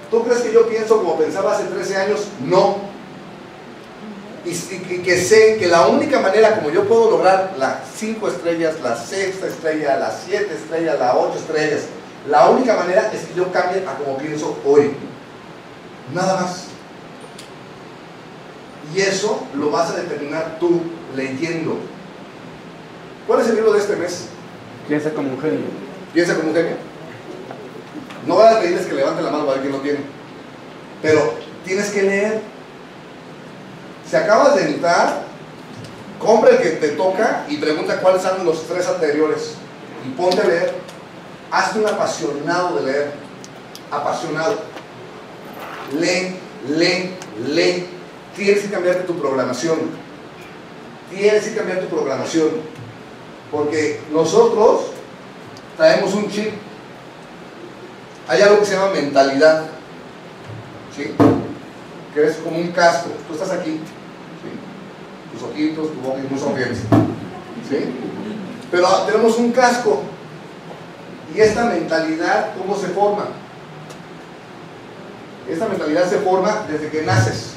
[0.09, 2.27] ¿Tú crees que yo pienso como pensaba hace 13 años?
[2.45, 2.77] No.
[4.45, 8.75] Y, y, que sé que la única manera como yo puedo lograr las 5 estrellas,
[8.83, 11.81] la sexta estrella, las 7 estrellas, las 8 estrellas,
[12.29, 14.91] la única manera es que yo cambie a como pienso hoy.
[16.13, 16.65] Nada más.
[18.93, 20.81] Y eso lo vas a determinar tú
[21.15, 21.77] leyendo.
[23.27, 24.27] ¿Cuál es el libro de este mes?
[24.87, 25.65] Piensa como un genio.
[26.13, 26.75] Piensa como un genio.
[28.25, 29.99] No vas a pedirles que levanten la mano para ver quién lo tiene.
[31.01, 31.33] Pero
[31.63, 32.41] tienes que leer.
[34.09, 35.23] Si acabas de entrar,
[36.19, 39.55] compra el que te toca y pregunta cuáles son los tres anteriores.
[40.05, 40.73] Y ponte a leer.
[41.51, 43.11] Hazte un apasionado de leer.
[43.91, 44.59] Apasionado.
[45.93, 47.15] Lee, lee,
[47.47, 47.88] lee.
[48.35, 49.79] Tienes que cambiarte tu programación.
[51.11, 52.49] Tienes que cambiar tu programación.
[53.51, 54.88] Porque nosotros
[55.77, 56.51] traemos un chip
[58.27, 59.65] hay algo que se llama mentalidad,
[60.95, 61.13] ¿sí?
[62.13, 63.09] que es como un casco.
[63.27, 63.79] Tú estás aquí,
[65.31, 66.79] tus ojitos, tu boca sonrientes.
[67.69, 67.85] ¿sí?
[68.71, 70.01] Pero tenemos un casco.
[71.35, 73.25] ¿Y esta mentalidad cómo se forma?
[75.49, 77.51] Esta mentalidad se forma desde que naces.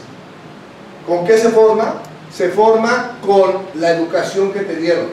[1.06, 1.94] ¿Con qué se forma?
[2.30, 5.06] Se forma con la educación que te dieron.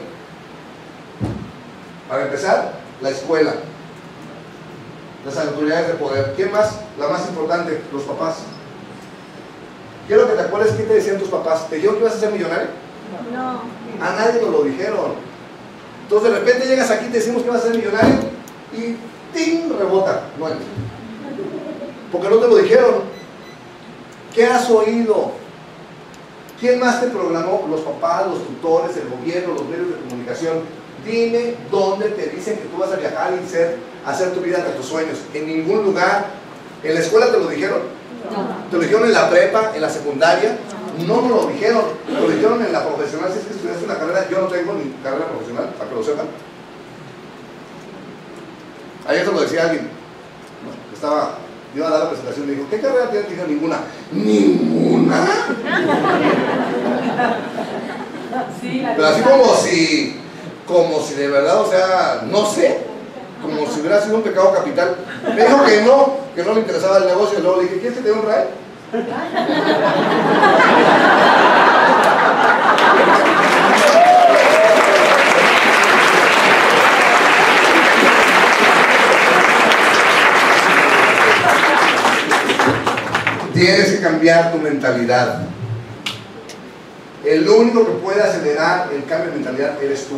[2.09, 3.53] Para empezar, la escuela
[5.25, 6.33] las autoridades de poder.
[6.35, 6.79] ¿Quién más?
[6.99, 8.37] La más importante, los papás.
[10.07, 11.67] Quiero que te acuerdes qué te decían tus papás.
[11.67, 12.67] ¿Te dijeron que ibas a ser millonario?
[13.33, 13.61] No.
[14.05, 15.13] A nadie nos lo dijeron.
[16.03, 18.15] Entonces de repente llegas aquí y te decimos que vas a ser millonario
[18.71, 18.97] y
[19.35, 19.71] ¡ting!
[19.77, 20.25] rebota.
[20.37, 20.47] No
[22.11, 23.15] Porque no te lo dijeron.
[24.33, 25.31] ¿Qué has oído?
[26.59, 27.65] ¿Quién más te programó?
[27.69, 30.59] Los papás, los tutores, el gobierno, los medios de comunicación.
[31.03, 34.71] Dime dónde te dicen que tú vas a viajar y ser hacer tu vida de
[34.71, 35.19] tus sueños.
[35.33, 36.27] En ningún lugar.
[36.83, 37.79] ¿En la escuela te lo dijeron?
[38.31, 38.69] No.
[38.69, 40.57] ¿Te lo dijeron en la prepa, en la secundaria?
[41.07, 41.83] No nos lo dijeron.
[42.05, 43.31] Te lo dijeron en la profesional.
[43.31, 46.03] Si es que estudiaste una carrera, yo no tengo ni carrera profesional, para que lo
[46.03, 46.27] sepan.
[49.07, 49.89] Ayer se lo decía alguien.
[50.93, 51.37] Estaba,
[51.75, 53.29] iba a dar la presentación y dijo, ¿qué carrera tienes?
[53.29, 53.77] Dije, ninguna.
[54.11, 55.27] ¿Ninguna?
[58.95, 60.19] Pero así como si,
[60.67, 62.94] como si de verdad, o sea, no sé
[63.45, 64.95] como si hubiera sido un pecado capital.
[65.35, 67.39] Me dijo que no, que no le interesaba el negocio.
[67.39, 68.45] Y luego le dije, ¿quieres que te dé un ray?
[83.53, 85.43] Tienes que cambiar tu mentalidad.
[87.23, 90.17] El único que puede acelerar el cambio de mentalidad eres tú.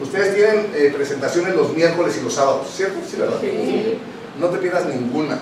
[0.00, 2.98] Ustedes tienen eh, presentaciones los miércoles y los sábados, ¿cierto?
[3.08, 3.38] Sí, ¿verdad?
[3.40, 3.98] Sí.
[4.38, 5.38] No te pierdas ninguna.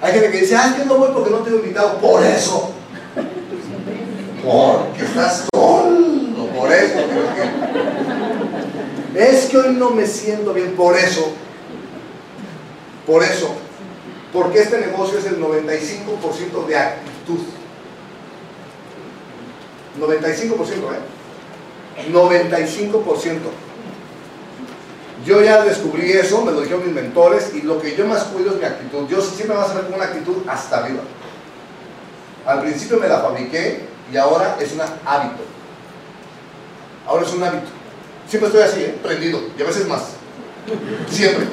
[0.00, 1.98] Hay gente que dice, ah, es que no voy porque no te he invitado.
[1.98, 2.72] Por eso.
[4.44, 6.46] Porque estás solo.
[6.56, 6.98] Por eso.
[9.14, 10.74] Es que hoy no me siento bien.
[10.74, 11.32] Por eso.
[13.06, 13.52] Por eso,
[14.32, 17.40] porque este negocio es el 95% de actitud.
[20.00, 20.98] 95%, ¿eh?
[22.12, 23.38] 95%.
[25.24, 28.52] Yo ya descubrí eso, me lo dijeron mis mentores, y lo que yo más cuido
[28.52, 29.08] es mi actitud.
[29.08, 31.02] Yo siempre me voy a saber con una actitud hasta arriba.
[32.44, 35.44] Al principio me la fabriqué y ahora es un hábito.
[37.06, 37.68] Ahora es un hábito.
[38.28, 38.98] Siempre estoy así, ¿eh?
[39.02, 40.02] prendido, y a veces más.
[41.08, 41.46] Siempre.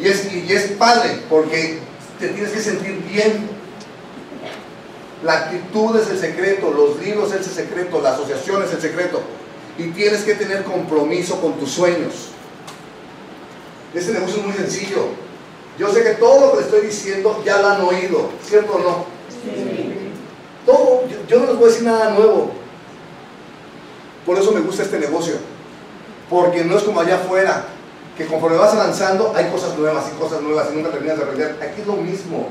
[0.00, 1.80] Y es, y es padre, porque
[2.20, 3.57] te tienes que sentir bien.
[5.22, 9.20] La actitud es el secreto, los libros es el secreto, la asociación es el secreto.
[9.76, 12.30] Y tienes que tener compromiso con tus sueños.
[13.94, 15.06] Este negocio es muy sencillo.
[15.78, 18.78] Yo sé que todo lo que le estoy diciendo ya lo han oído, ¿cierto o
[18.78, 19.04] no?
[20.66, 22.50] Todo, yo, yo no les voy a decir nada nuevo.
[24.26, 25.34] Por eso me gusta este negocio.
[26.28, 27.64] Porque no es como allá afuera,
[28.16, 31.56] que conforme vas avanzando hay cosas nuevas y cosas nuevas y nunca terminas de aprender.
[31.62, 32.48] Aquí es lo mismo.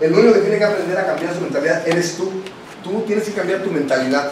[0.00, 2.30] El único que tiene que aprender a cambiar su mentalidad eres tú.
[2.84, 4.30] Tú tienes que cambiar tu mentalidad.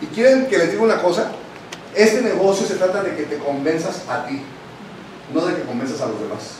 [0.00, 1.30] Y quieren que les diga una cosa,
[1.94, 4.42] este negocio se trata de que te convenzas a ti,
[5.34, 6.56] no de que convenzas a los demás.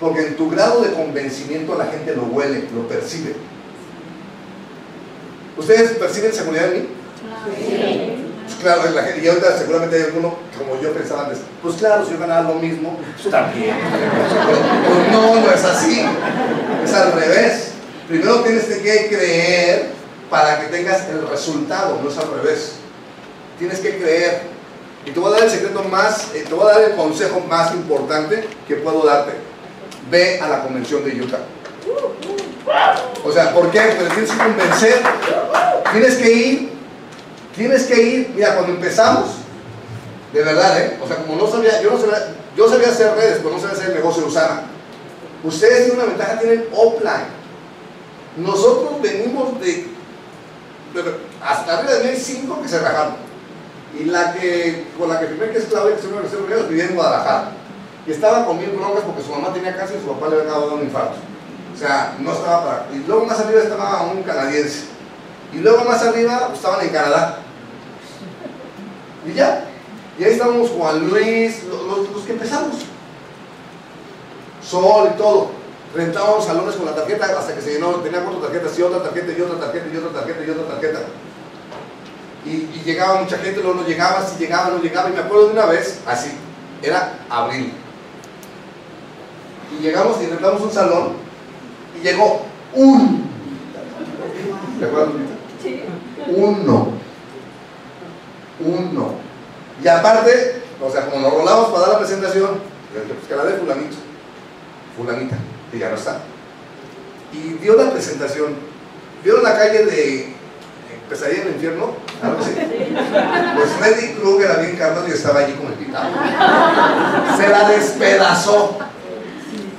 [0.00, 3.34] Porque en tu grado de convencimiento la gente lo huele, lo percibe.
[5.56, 6.88] ¿Ustedes perciben seguridad en mí?
[8.44, 12.04] Pues claro, la gente, y ahorita seguramente hay alguno como yo pensaba antes, pues claro,
[12.04, 13.76] si yo ganaba lo mismo, pues también.
[13.76, 16.06] Pues no, no es así,
[16.88, 17.68] es al revés.
[18.08, 19.90] Primero tienes que creer
[20.30, 22.72] para que tengas el resultado, no es al revés.
[23.58, 24.42] Tienes que creer.
[25.04, 27.40] Y te voy a dar el secreto más, eh, te voy a dar el consejo
[27.40, 29.32] más importante que puedo darte.
[30.10, 31.40] Ve a la convención de Utah.
[33.24, 33.80] O sea, ¿por qué?
[33.80, 35.02] Porque tienes que convencer.
[35.92, 36.72] Tienes que ir.
[37.56, 38.32] Tienes que ir.
[38.34, 39.30] Mira, cuando empezamos,
[40.32, 40.98] de verdad, ¿eh?
[41.02, 43.76] O sea, como no sabía, yo no sabía, yo sabía hacer redes, pero no sabía
[43.76, 44.62] hacer el negocio de Usana.
[45.44, 47.26] Ustedes tienen una ventaja, tienen offline.
[48.36, 49.86] Nosotros venimos de,
[50.94, 53.14] de hasta arriba de mí hay cinco que se rajaron.
[53.98, 56.68] Y la que, con la que primero que es Claudia, que se me Estados Unidos,
[56.68, 57.52] vivía en Guadalajara.
[58.06, 60.50] Y estaba con mil broncas porque su mamá tenía cáncer y su papá le había
[60.50, 61.16] dado un infarto.
[61.74, 62.86] O sea, no estaba para.
[62.92, 64.84] Y luego más arriba estaba un canadiense.
[65.52, 67.38] Y luego más arriba estaban en Canadá.
[69.26, 69.64] Y ya.
[70.18, 72.76] Y ahí estábamos Juan Luis, los que empezamos.
[74.68, 75.50] Sol y todo.
[75.94, 77.92] Rentábamos salones con la tarjeta hasta que se llenó.
[77.96, 81.00] Tenía cuatro tarjetas y otra tarjeta y otra tarjeta y otra tarjeta y otra tarjeta.
[82.44, 85.10] Y, y, llegaba mucha gente, luego no llegaba, si llegaba, no llegaba.
[85.10, 86.30] Y me acuerdo de una vez, así,
[86.82, 87.72] era abril.
[89.72, 91.12] Y llegamos y rentamos un salón
[91.98, 92.42] y llegó
[92.74, 93.28] un.
[94.78, 95.10] ¿Te acuerdas,
[95.62, 95.82] Sí.
[96.28, 96.92] Uno.
[98.60, 99.14] Uno.
[99.82, 102.60] Y aparte, o sea, como nos rolamos para dar la presentación,
[102.92, 103.96] pues que la de fulanito,
[104.98, 105.36] fulanita,
[105.70, 106.20] que ya no está.
[107.32, 108.54] Y dio la presentación.
[109.22, 110.34] ¿Vieron la calle de
[111.08, 111.94] Pesadilla en el infierno?
[112.22, 112.50] Algo así.
[113.56, 116.10] Pues Freddy Krueger había encarnado y estaba allí como invitado.
[117.36, 118.78] Se la despedazó.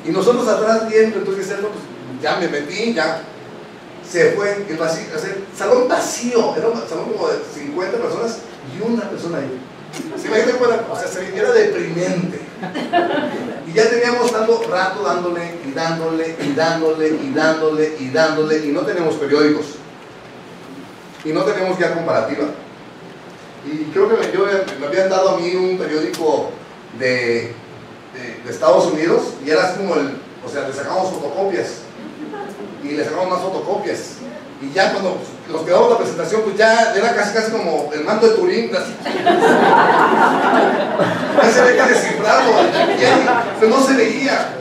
[0.05, 1.71] Y nosotros atrás viendo, entonces pues
[2.21, 3.21] ya me metí, ya
[4.09, 8.37] se fue el vacío, o sea, salón vacío, era un salón como de 50 personas
[8.75, 9.61] y una persona ahí.
[10.19, 10.85] ¿Se me cuenta?
[10.91, 12.39] O sea, se era deprimente.
[13.67, 18.71] Y ya teníamos tanto rato dándole y dándole y dándole y dándole y dándole y
[18.71, 19.65] no tenemos periódicos.
[21.23, 22.45] Y no tenemos guía comparativa.
[23.65, 24.45] Y creo que me, yo,
[24.79, 26.51] me habían dado a mí un periódico
[26.97, 27.53] de,
[28.13, 31.81] de, de Estados Unidos y era como el, o sea, le sacamos fotocopias
[32.83, 34.18] y le sacamos más fotocopias.
[34.61, 35.17] Y ya cuando
[35.49, 38.93] nos quedamos la presentación, pues ya era casi casi como el mando de Turín, así.
[41.41, 42.51] ya se veía descifrado,
[43.59, 44.55] pero no se veía.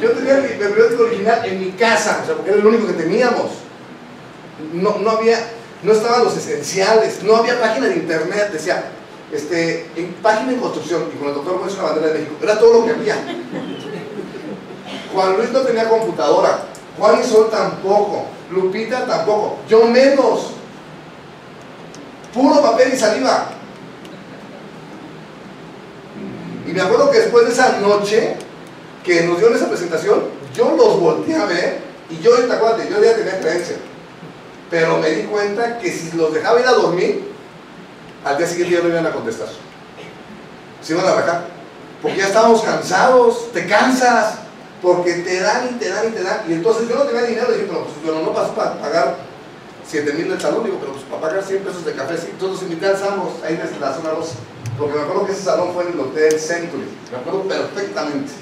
[0.00, 2.92] Yo tenía mi periódico original en mi casa, o sea, porque era el único que
[2.92, 3.50] teníamos.
[4.72, 5.38] No, no había,
[5.82, 8.84] no estaban los esenciales, no había página de internet, decía,
[9.32, 12.58] este, en página de construcción, y con el doctor Juez una bandera de México, era
[12.58, 13.16] todo lo que había.
[15.12, 16.64] Juan Luis no tenía computadora,
[16.98, 20.52] Juan y Sol tampoco, Lupita tampoco, yo menos.
[22.34, 23.48] Puro papel y saliva.
[26.66, 28.36] Y me acuerdo que después de esa noche
[29.04, 30.24] que nos dieron esa presentación,
[30.54, 33.76] yo los volteé a ver y yo, te acuérdate, yo ya tenía creencia.
[34.70, 37.32] Pero me di cuenta que si los dejaba ir a dormir,
[38.24, 39.48] al día siguiente ya no iban a contestar.
[40.82, 41.44] Se iban a rajar.
[42.00, 44.41] Porque ya estábamos cansados, te cansas
[44.82, 46.42] porque te dan y te dan y te dan.
[46.48, 49.16] Y entonces yo no tenía dinero, y dije, pero pues yo no paso para pagar
[49.88, 52.28] 7 mil del salón, digo, pero pues para pagar 100 pesos de café, sí.
[52.32, 54.30] Entonces invité al Samos, ahí desde la zona 2,
[54.78, 58.32] porque me acuerdo que ese salón fue en el Hotel Century, me acuerdo perfectamente.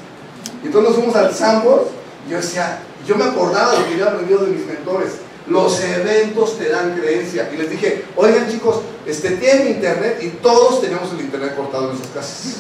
[0.63, 1.83] Y entonces nos fuimos al Sambos
[2.27, 5.13] y yo decía, yo me acordaba de lo que yo había aprendido de mis mentores.
[5.47, 7.51] Los eventos te dan creencia.
[7.53, 11.99] Y les dije, oigan chicos, este, tienen internet y todos tenemos el internet cortado en
[11.99, 12.57] nuestras casas.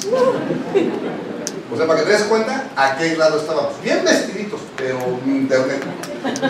[1.72, 3.80] O sea, para que te des cuenta, a qué lado estábamos.
[3.82, 5.82] Bien vestiditos, pero internet.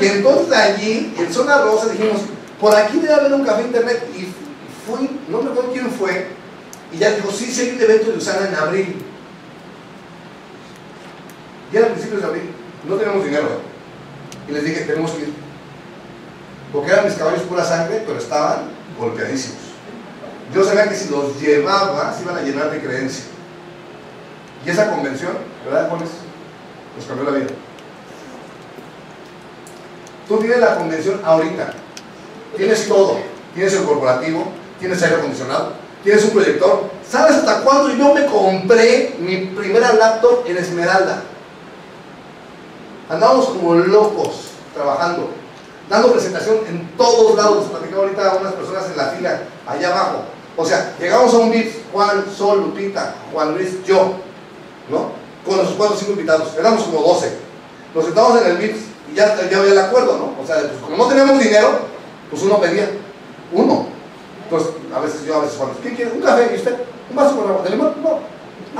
[0.01, 2.23] Y entonces allí, en Zona Rosa, dijimos,
[2.59, 4.09] por aquí debe haber un café internet.
[4.17, 4.33] Y
[4.87, 6.29] fui, no me acuerdo quién fue,
[6.93, 9.03] y ya dijo, sí, sí hay un evento de Usana en abril.
[11.73, 12.51] Y era a principios de abril,
[12.89, 13.49] no teníamos dinero.
[14.49, 15.35] Y les dije, tenemos que ir.
[16.73, 19.59] Porque eran mis caballos pura sangre, pero estaban golpeadísimos.
[20.53, 23.25] Yo sabía que si los llevaba, se iban a llenar de creencia.
[24.65, 25.33] Y esa convención,
[25.65, 26.11] ¿verdad, Juanes?
[26.97, 27.51] Nos cambió la vida.
[30.29, 31.73] Tú tienes la convención ahorita.
[32.57, 33.19] Tienes todo.
[33.55, 34.45] Tienes el corporativo,
[34.79, 35.73] tienes aire acondicionado,
[36.05, 36.85] tienes un proyector.
[37.09, 41.23] ¿Sabes hasta cuándo yo me compré mi primera laptop en Esmeralda?
[43.09, 45.31] Andábamos como locos trabajando,
[45.89, 47.67] dando presentación en todos lados.
[47.67, 50.23] Platicaba ahorita a unas personas en la fila, allá abajo.
[50.57, 54.15] O sea, llegamos a un VIP, Juan, Sol, Lupita, Juan Luis, yo,
[54.91, 55.13] ¿no?
[55.47, 57.33] Con los cuatro o cinco invitados, éramos como 12.
[57.95, 58.77] Nos sentamos en el VIP
[59.11, 60.43] y ya, ya había el acuerdo, ¿no?
[60.43, 61.81] O sea, pues, como no teníamos dinero,
[62.29, 62.91] pues uno pedía,
[63.53, 63.87] uno.
[64.45, 66.13] Entonces, a veces yo, a veces Juan, ¿qué quiere?
[66.13, 66.51] ¿Un café?
[66.53, 66.77] ¿Y usted?
[67.11, 67.63] ¿Un vaso con agua?
[67.63, 67.95] ¿De limón?
[68.03, 68.19] No.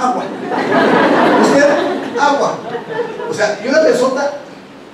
[0.01, 0.25] Agua.
[1.43, 2.19] ¿Usted?
[2.19, 2.59] Agua.
[3.29, 4.31] O sea, y una persona,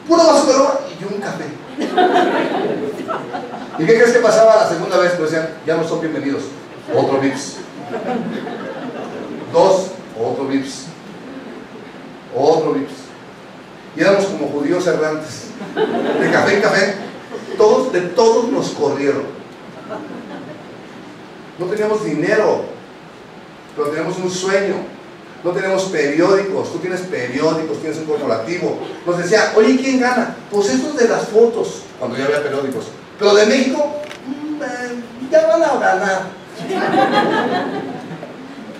[0.06, 1.44] puro vaso de agua y un café.
[3.78, 5.12] ¿Y qué crees que pasaba la segunda vez?
[5.18, 6.44] Pues decían, ya no son bienvenidos.
[6.94, 7.56] Otro VIPS.
[9.52, 10.86] Dos, otro VIPS.
[12.36, 12.92] Otro VIPS.
[13.96, 15.46] Y éramos como judíos errantes.
[16.20, 16.94] De café café.
[17.56, 19.24] Todos, de todos nos corrieron.
[21.58, 22.64] No teníamos dinero,
[23.74, 24.74] pero teníamos un sueño.
[25.42, 28.78] No tenemos periódicos, tú tienes periódicos, tienes un corporativo.
[29.06, 30.36] Nos decía, oye, ¿quién gana?
[30.50, 32.86] Pues estos de las fotos, cuando ya había periódicos.
[33.18, 36.22] Pero de México, mm, eh, ya van a ganar.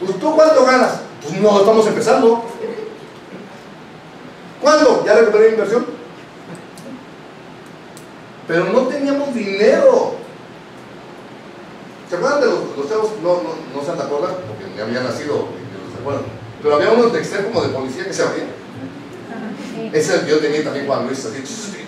[0.01, 1.01] Pues tú cuánto ganas?
[1.23, 2.45] Pues no, estamos empezando.
[4.67, 5.05] ¿Cuándo?
[5.07, 5.87] ¿Ya recuperé la inversión?
[8.49, 10.17] Pero no teníamos dinero.
[12.11, 13.13] ¿Se acuerdan de los, los chavos?
[13.23, 16.25] No, no, no se acuerdan, porque ya habían nacido, y no se acuerdan.
[16.61, 18.49] Pero había unos de extremo como de policía que se abrían.
[19.93, 21.45] Ese yo tenía también Juan Luis, así,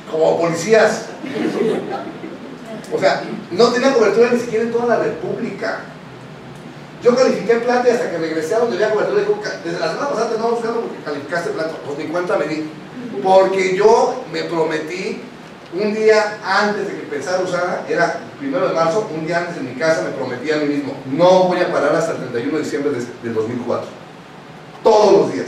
[0.08, 1.06] como policías.
[2.94, 5.80] O sea, no tenía cobertura ni siquiera en toda la República.
[7.02, 10.08] Yo califiqué plata y hasta que regresé a donde había cobertura, dijo, desde la semana
[10.08, 11.70] pasada te andaba buscando porque calificaste plata.
[11.86, 12.70] Pues ni cuenta me di.
[13.22, 15.22] Porque yo me prometí
[15.72, 19.58] un día antes de que empezara a usar, era primero de marzo, un día antes
[19.58, 22.56] en mi casa me prometí a mí mismo, no voy a parar hasta el 31
[22.56, 23.86] de diciembre de, de 2004.
[24.82, 25.46] Todos los días,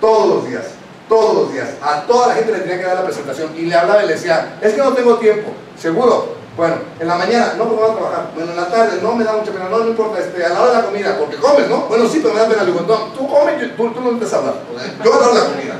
[0.00, 0.64] todos los días,
[1.08, 1.68] todos los días.
[1.80, 4.14] A toda la gente le tenía que dar la presentación y le hablaba y le
[4.14, 6.41] decía, es que no tengo tiempo, seguro.
[6.56, 8.30] Bueno, en la mañana, no, porque voy a trabajar.
[8.34, 10.60] Bueno, en la tarde, no me da mucha pena, no, no importa, este, a la
[10.60, 11.86] hora de la comida, porque comes, ¿no?
[11.88, 12.62] Bueno, sí, pero me da pena.
[12.64, 14.54] Le digo, no, tú comes, yo- tú, tú no empiezas a hablar.
[15.02, 15.74] Yo voy a dar la comida.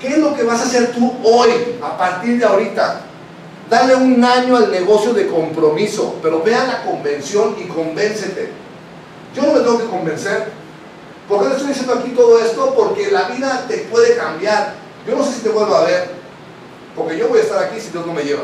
[0.00, 1.50] ¿Qué es lo que vas a hacer tú hoy,
[1.82, 3.00] a partir de ahorita?
[3.68, 8.50] Dale un año al negocio de compromiso, pero ve a la convención y convéncete.
[9.34, 10.50] Yo no me tengo que convencer.
[11.28, 12.74] ¿Por qué te estoy diciendo aquí todo esto?
[12.74, 14.72] Porque la vida te puede cambiar.
[15.06, 16.17] Yo no sé si te vuelvo a ver,
[16.98, 18.42] porque yo voy a estar aquí si Dios no me lleva.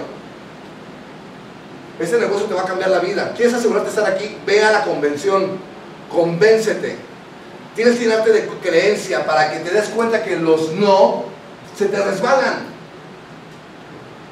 [1.99, 3.33] Ese negocio te va a cambiar la vida.
[3.37, 4.37] ¿Quieres asegurarte de estar aquí?
[4.47, 5.59] Ve a la convención,
[6.11, 6.97] convéncete.
[7.75, 11.25] Tienes que llenarte de creencia para que te des cuenta que los no
[11.77, 12.75] se te resbalan.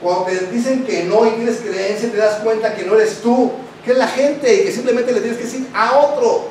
[0.00, 3.52] Cuando te dicen que no y tienes creencia, te das cuenta que no eres tú,
[3.84, 6.48] que es la gente y que simplemente le tienes que decir a otro.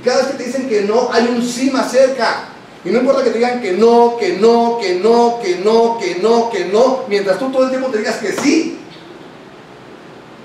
[0.00, 2.53] Y cada vez que te dicen que no, hay un sí más cerca.
[2.84, 6.16] Y no importa que te digan que no, que no, que no, que no, que
[6.20, 8.78] no, que no, mientras tú todo el tiempo te digas que sí.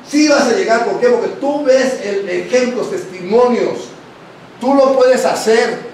[0.07, 1.07] Sí vas a llegar, ¿por qué?
[1.09, 3.89] Porque tú ves el ejemplos, testimonios.
[4.59, 5.89] Tú lo puedes hacer.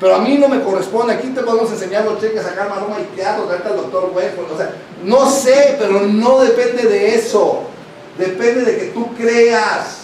[0.00, 1.14] Pero a mí no me corresponde.
[1.14, 4.46] Aquí te podemos enseñar los cheques, sacar maroma y teatro, traerte al doctor Westphal.
[4.52, 4.74] O sea,
[5.04, 7.62] no sé, pero no depende de eso.
[8.18, 9.98] Depende de que tú creas.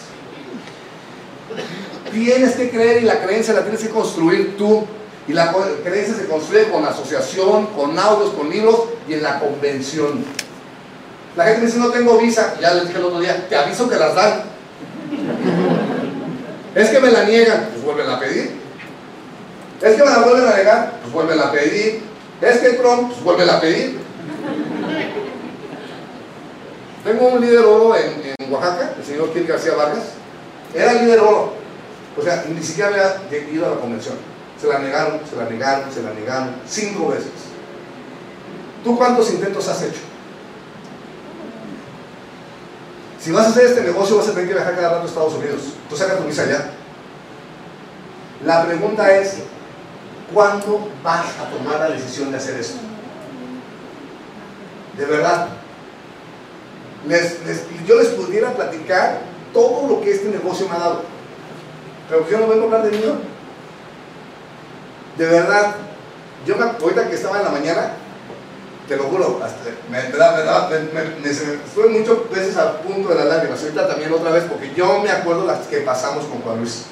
[2.13, 4.85] Tienes que creer y la creencia la tienes que construir tú.
[5.27, 10.25] Y la creencia se construye con asociación, con audios, con libros y en la convención.
[11.37, 12.55] La gente me dice, no tengo visa.
[12.61, 14.43] Ya les dije el otro día, te aviso que las dan.
[16.75, 18.51] Es que me la niegan, pues vuelven a pedir.
[19.81, 22.03] Es que me la vuelven a negar, pues vuelven a pedir.
[22.41, 24.01] Es que Trump, pues vuelven a pedir.
[27.05, 30.05] Tengo un líder oro en, en Oaxaca, el señor Kir García Vargas.
[30.75, 31.53] Era líder oro.
[32.19, 34.17] O sea, ni siquiera había ido a la convención.
[34.65, 37.29] Se la negaron, se la negaron, se la negaron, cinco veces.
[38.83, 40.01] ¿Tú cuántos intentos has hecho?
[43.21, 45.35] Si vas a hacer este negocio vas a tener que viajar cada rato a Estados
[45.35, 45.61] Unidos.
[45.91, 46.71] Tú sacas tu visa allá.
[48.43, 49.35] La pregunta es,
[50.33, 52.79] ¿cuándo vas a tomar la decisión de hacer esto?
[54.97, 55.49] De verdad.
[57.07, 57.37] Les-
[57.87, 59.19] yo les pudiera platicar
[59.53, 61.03] todo lo que este negocio me ha dado.
[62.09, 63.05] Pero yo no vengo a hablar de mí.
[65.19, 65.77] De verdad,
[66.47, 67.93] yo me, ahorita que estaba en la mañana,
[68.89, 69.61] te lo juro, hasta
[69.91, 73.63] me, me- estuve muchas veces a punto de las lágrimas.
[73.63, 76.85] Ahorita también otra vez, porque yo me acuerdo las que pasamos con Juan Luis.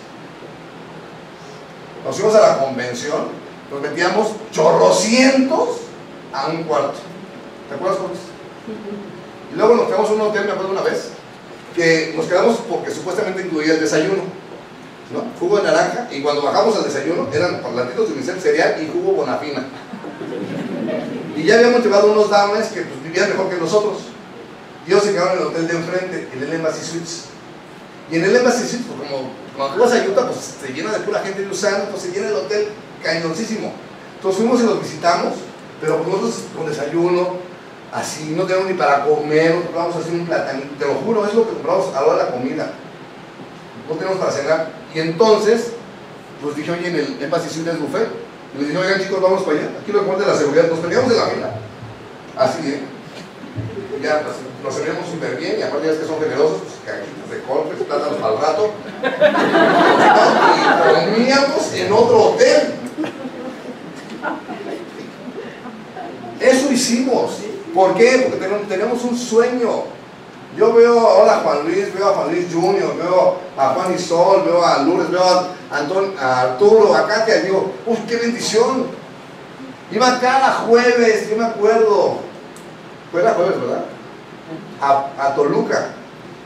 [2.04, 3.28] Nos fuimos a la convención,
[3.70, 5.68] nos metíamos chorrocientos
[6.32, 6.98] a un cuarto.
[7.68, 8.22] ¿Te acuerdas, Juan Luis?
[9.52, 11.10] Y luego nos quedamos en un hotel, me acuerdo una vez,
[11.76, 14.22] que nos quedamos porque supuestamente incluía el desayuno.
[15.38, 19.12] Jugo de naranja, y cuando bajamos al desayuno eran plantitos de unicel, cereal y jugo
[19.12, 19.66] bonafina.
[21.36, 23.98] Y ya habíamos llevado unos dames que pues, vivían mejor que nosotros.
[24.86, 27.24] Y ellos se quedaron en el hotel de enfrente, en el Embassy Suites.
[28.10, 30.92] Y en el Embassy Suites, pues, como cuando tú vas a Utah, pues se llena
[30.92, 32.68] de pura gente de usando, pues se llena el hotel
[33.02, 33.72] cañoncísimo.
[34.16, 35.34] Entonces fuimos y los visitamos,
[35.80, 37.36] pero pues, nosotros con desayuno,
[37.92, 41.34] así, no tenemos ni para comer, nos compramos así un platanito, te lo juro, es
[41.34, 42.72] lo que compramos a la hora de la comida.
[43.88, 44.81] No tenemos para cenar.
[44.94, 45.72] Y entonces,
[46.42, 48.08] pues dije, oye, en el Embassy Suites buffet,
[48.54, 50.78] y les dije, oigan chicos, vamos para allá, aquí lo mejor de la seguridad, nos
[50.80, 51.54] peleamos en la fila.
[52.36, 52.80] Así, ¿eh?
[54.02, 57.30] Ya pues, nos servíamos súper bien, y aparte ya es que son generosos, pues cajitas
[57.30, 58.70] de cortes, plátanos para el rato.
[60.56, 62.74] y comíamos en otro hotel.
[66.40, 67.38] Eso hicimos.
[67.72, 68.28] ¿Por qué?
[68.28, 69.84] Porque tenemos un sueño.
[70.56, 74.44] Yo veo ahora a Juan Luis, veo a Juan Luis Junior, veo a Juan Isol,
[74.44, 78.86] veo a Lourdes, veo a, Anton, a Arturo, a Katia, y digo, ¡uy, qué bendición!
[79.90, 82.18] Iba cada jueves, yo me acuerdo.
[83.10, 83.84] Fue la jueves, ¿verdad?
[84.80, 85.88] A, a Toluca.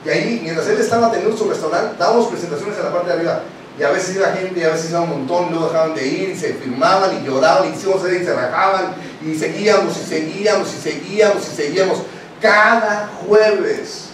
[0.04, 3.42] Y ahí, mientras él estaba teniendo su restaurante, dábamos presentaciones en la parte de arriba.
[3.78, 6.30] Y a veces iba gente, y a veces iba un montón, luego dejaban de ir,
[6.30, 10.78] y se firmaban, y lloraban, y hicimos y se rajaban, y seguíamos, y seguíamos, y
[10.78, 11.98] seguíamos, y seguíamos.
[12.47, 14.11] Cada jueves.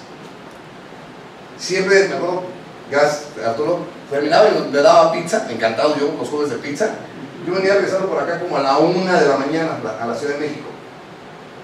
[1.58, 2.42] Siempre, me acuerdo,
[2.90, 3.80] gracias Arturo,
[4.10, 6.90] terminaba y le daba pizza, encantado yo, los jueves de pizza.
[7.46, 10.34] Yo venía regresando por acá como a la una de la mañana a la- Ciudad
[10.34, 10.68] de México.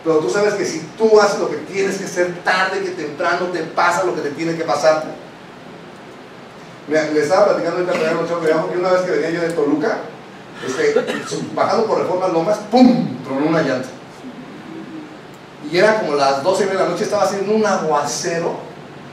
[0.04, 3.46] Pero tú sabes que si tú haces lo que tienes que hacer tarde que temprano,
[3.46, 5.04] te pasa lo que te tiene que pasar.
[6.86, 8.10] Mira, le estaba platicando ahorita a
[8.52, 9.98] abajo que una vez que venía yo de Toluca,
[10.66, 10.94] este,
[11.54, 13.22] bajando por Reforma Lomas, ¡pum!
[13.24, 13.88] tronó una llanta.
[15.70, 18.68] Y era como las 12 de la noche, estaba haciendo un aguacero,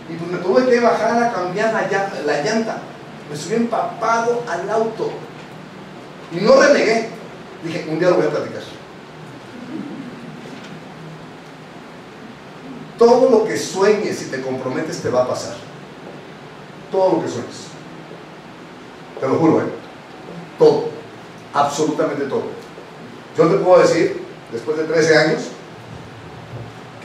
[0.09, 2.21] y pues me tuve que bajar a cambiar la llanta.
[2.25, 2.77] La llanta.
[3.29, 5.11] Me subí empapado al auto.
[6.31, 7.09] Y no renegué.
[7.63, 8.61] Dije, un día lo voy a platicar.
[12.99, 15.55] Todo lo que sueñes y te comprometes te va a pasar.
[16.91, 17.65] Todo lo que sueñes.
[19.19, 19.65] Te lo juro, ¿eh?
[20.59, 20.89] Todo.
[21.53, 22.43] Absolutamente todo.
[23.37, 25.41] Yo te puedo decir, después de 13 años,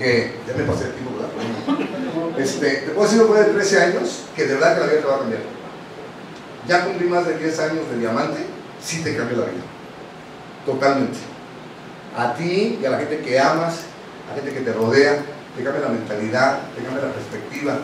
[0.00, 2.38] que ya me pasé el tiempo, ¿verdad?
[2.38, 5.16] Este, te puedo decir de 13 años que de verdad que la vida te va
[5.16, 5.42] a cambiar.
[6.66, 8.46] Ya cumplí más de 10 años de diamante,
[8.82, 9.62] sí te cambia la vida.
[10.64, 11.18] Totalmente.
[12.16, 13.80] A ti y a la gente que amas,
[14.26, 15.18] a la gente que te rodea,
[15.56, 17.74] te cambia la mentalidad, te cambia la perspectiva,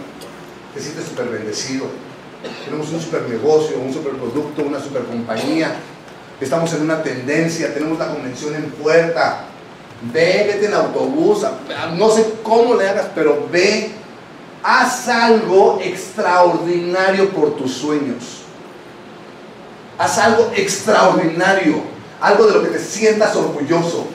[0.74, 1.86] te sientes súper bendecido.
[2.64, 5.74] Tenemos un super negocio, un super producto, una super compañía.
[6.40, 9.46] Estamos en una tendencia, tenemos la convención en puerta.
[10.02, 11.44] Ve, vete en autobús,
[11.96, 13.90] no sé cómo le hagas, pero ve,
[14.62, 18.42] haz algo extraordinario por tus sueños.
[19.98, 21.82] Haz algo extraordinario,
[22.20, 24.06] algo de lo que te sientas orgulloso.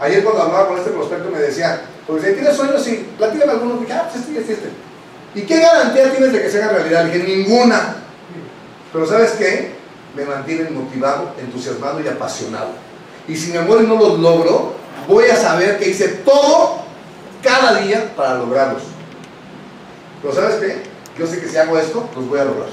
[0.00, 3.80] Ayer cuando hablaba con este prospecto me decía, pues si tienes sueños, sí, platícame algunos,
[3.80, 4.68] dije, ah, pues este este, este.
[5.34, 7.06] ¿Y qué garantía tienes de que se haga realidad?
[7.06, 7.96] Le dije, ninguna.
[8.92, 9.72] Pero ¿sabes qué?
[10.14, 12.72] Me mantienen motivado, entusiasmado y apasionado.
[13.32, 14.74] Y si muero y no los logro,
[15.08, 16.82] voy a saber que hice todo
[17.42, 18.82] cada día para lograrlos.
[20.20, 20.82] Pero ¿sabes qué?
[21.18, 22.68] Yo sé que si hago esto, los voy a lograr.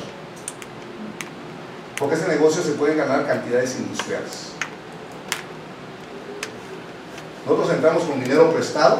[1.97, 4.49] Porque ese negocio se puede ganar cantidades industriales.
[7.45, 8.99] Nosotros entramos con dinero prestado,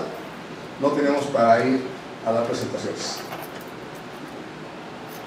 [0.79, 1.81] no tenemos para ir
[2.25, 3.17] a dar presentaciones.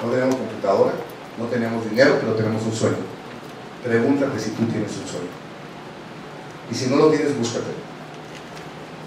[0.03, 0.93] No tenemos computadora,
[1.39, 2.97] no tenemos dinero, pero tenemos un sueño.
[3.85, 5.42] Pregúntate si tú tienes un sueño.
[6.73, 7.67] Y si no lo tienes, búscate.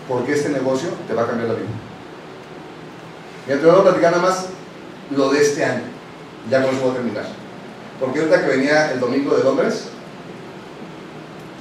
[0.07, 1.65] Porque este negocio te va a cambiar la vida.
[3.47, 4.45] Mira, te voy a platicar nada más
[5.09, 5.81] lo de este año.
[6.51, 7.25] Ya con eso voy a terminar.
[7.99, 9.85] Porque ahorita que venía el domingo de Londres,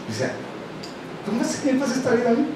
[0.06, 0.32] decía,
[1.24, 2.48] ¿cómo es que me pasa esta vida a mí?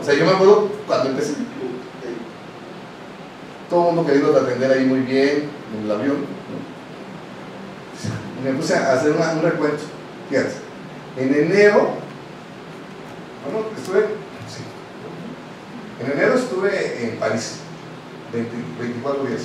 [0.00, 1.34] O sea, yo me acuerdo cuando empecé,
[3.68, 6.18] todo el mundo queriendo atender ahí muy bien en el avión.
[8.44, 8.48] ¿no?
[8.48, 9.82] Me puse a hacer un recuento.
[10.30, 10.71] Fíjate,
[11.16, 11.90] en enero,
[13.44, 14.00] bueno, estuve,
[14.48, 14.62] sí.
[16.00, 17.56] en enero estuve en París,
[18.32, 19.42] 20 24 días.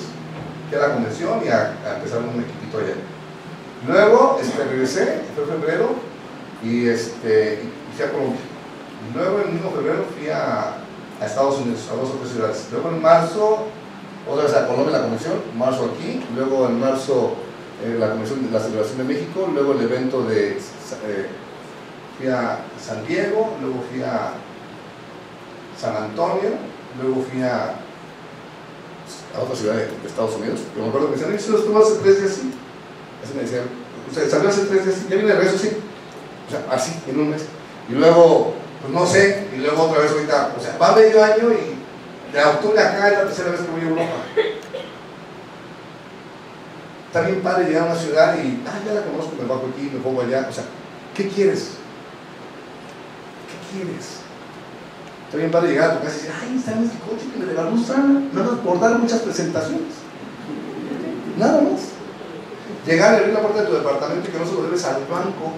[0.68, 2.94] Fui a la convención y a, a empezar un equipito allá.
[3.86, 5.94] Luego este, regresé, fue febrero,
[6.62, 7.60] y, este,
[7.94, 8.40] fui a Colombia.
[9.14, 10.76] Luego el mismo febrero fui a,
[11.20, 12.66] a Estados Unidos, a dos o tres ciudades.
[12.72, 13.66] Luego en marzo,
[14.28, 17.34] otra vez a Colombia la convención, marzo aquí, luego en marzo
[17.84, 21.26] eh, la convención de la celebración de México, luego el evento de eh,
[22.18, 24.32] fui a San Diego, luego fui a
[25.80, 26.50] San Antonio,
[27.00, 27.74] luego fui a,
[29.36, 30.60] a otra ciudad de, Estados Unidos.
[30.76, 32.32] Yo me acuerdo que me decían, ¿eso estuvo hace tres días?
[32.32, 32.52] Sí.
[33.22, 33.64] Así me decían,
[34.08, 35.08] ¿usted salió hace tres días?
[35.08, 35.58] ¿Ya viene de regreso?
[35.58, 35.70] Sí.
[36.48, 37.42] O sea, así, en un mes.
[37.88, 41.52] Y luego, pues no sé, y luego otra vez ahorita, o sea, va medio año
[41.52, 41.78] y
[42.32, 44.16] de octubre acá es la tercera vez que voy a Europa.
[47.06, 49.90] Está bien padre llegar a una ciudad y, ah, ya la conozco, me bajo aquí,
[49.92, 50.46] me pongo allá.
[50.50, 50.64] O sea,
[51.14, 51.77] ¿qué quieres?
[53.70, 54.20] ¿Qué quieres?
[55.26, 57.44] Está bien padre llegar a tu casa y decir, ay, en este coche que me
[57.44, 58.22] regaló Sana.
[58.32, 59.94] Nada más por dar muchas presentaciones.
[61.38, 61.80] Nada más.
[62.86, 65.04] Llegar y abrir la puerta de tu departamento y que no se lo debes al
[65.04, 65.52] banco.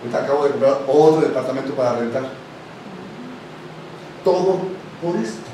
[0.00, 2.22] Ahorita acabo de comprar otro departamento para rentar.
[4.22, 4.60] Todo
[5.02, 5.50] por esto.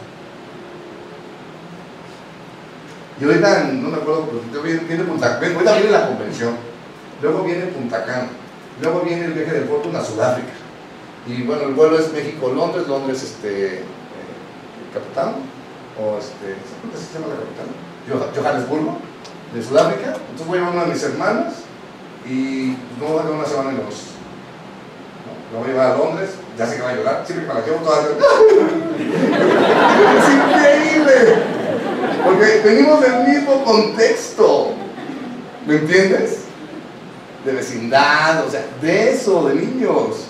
[3.20, 4.28] Y ahorita, no me acuerdo,
[4.62, 6.56] viene Punta Cana, ahorita viene la convención,
[7.22, 8.28] luego viene Punta Cana,
[8.82, 10.48] luego viene el viaje de Fortune a Sudáfrica.
[11.26, 13.82] Y bueno, el vuelo es México-Londres, Londres, este, eh,
[14.94, 15.34] Capitán,
[16.00, 17.66] o este, ¿cómo se llama la capital?
[18.08, 18.96] Jo- Johannesburgo,
[19.54, 20.14] de Sudáfrica.
[20.16, 21.54] Entonces voy a llevar a una de mis hermanas
[22.26, 24.10] y no voy a una semana en los.
[25.52, 27.60] La voy a llevar a Londres, ya sé que va a llorar, siempre que la
[27.66, 28.02] llevo toda.
[30.16, 31.42] ¡Es increíble!
[32.24, 34.72] Porque venimos del mismo contexto.
[35.66, 36.44] ¿Me entiendes?
[37.44, 40.26] De vecindad, o sea, de eso, de niños.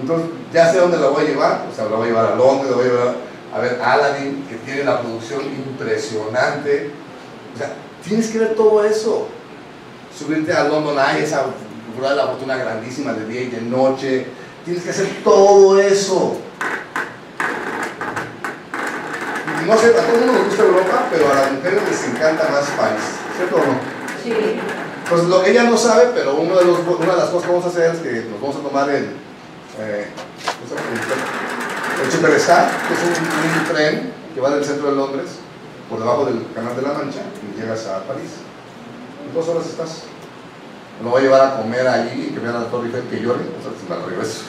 [0.00, 1.66] Entonces, ya sé dónde la voy a llevar.
[1.70, 3.14] O sea, la voy a llevar a Londres, la voy a llevar
[3.54, 6.90] a ver Aladdin, que tiene la producción impresionante.
[7.54, 9.28] O sea, tienes que ver todo eso.
[10.16, 11.46] Subirte a London Eye, esa
[11.98, 14.26] rueda de la fortuna grandísima de día y de noche.
[14.64, 16.38] Tienes que hacer todo eso.
[19.62, 22.04] Y no sé, a todo el mundo nos gusta Europa, pero a las mujeres les
[22.08, 23.02] encanta más París.
[23.36, 23.78] ¿Cierto o no?
[24.22, 24.60] Sí.
[25.12, 28.30] Pues ella no sabe, pero una de las cosas que vamos a hacer es que
[28.30, 29.12] nos vamos a tomar el,
[29.78, 30.08] eh,
[30.42, 35.32] ¿cómo se el Superstar, que es un, tren que va del centro de Londres,
[35.90, 38.40] por debajo del Canal de la Mancha, y llegas a París.
[39.26, 40.04] En dos horas estás.
[41.04, 43.20] Lo voy a llevar a comer allí y que vean a la Torre Eiffel que
[43.20, 44.44] llore, o sea, me la regreso.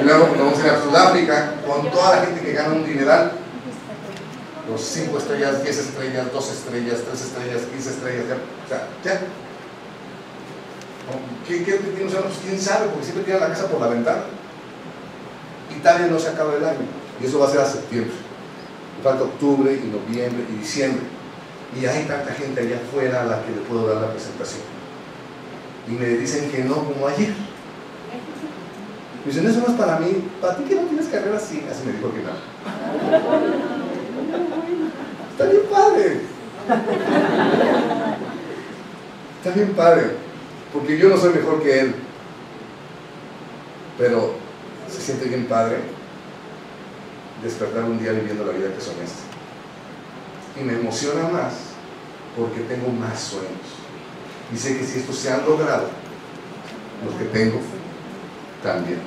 [0.00, 2.84] y luego nos vamos a ir a Sudáfrica con toda la gente que gana un
[2.84, 3.39] dineral
[4.70, 9.20] los 5 estrellas, 10 estrellas, 2 estrellas, 3 estrellas, 15 estrellas, ya, o sea, ya.
[11.46, 14.22] ¿Qué, qué un Pues quién sabe, porque siempre tiran la casa por la ventana.
[15.76, 16.86] Italia no se acaba el año,
[17.20, 18.12] y eso va a ser a septiembre.
[19.02, 21.02] Falta octubre, y noviembre, y diciembre.
[21.80, 24.62] Y hay tanta gente allá afuera a la que le puedo dar la presentación.
[25.88, 27.34] Y me dicen que no, como ayer.
[29.24, 31.64] Me dicen, eso no es para mí, para ti que no tienes carrera así.
[31.70, 33.69] Así me dijo que no.
[35.40, 36.20] Está bien padre.
[39.38, 40.10] Está bien padre.
[40.70, 41.94] Porque yo no soy mejor que él.
[43.96, 44.34] Pero
[44.86, 45.78] se siente bien padre
[47.42, 49.22] despertar un día viviendo la vida que soñaste.
[50.60, 51.54] Y me emociona más
[52.36, 53.48] porque tengo más sueños.
[54.52, 55.88] Y sé que si estos se han logrado,
[57.02, 57.60] los que tengo
[58.62, 59.00] también.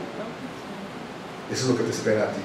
[1.51, 2.41] Eso es lo que te espera a ti.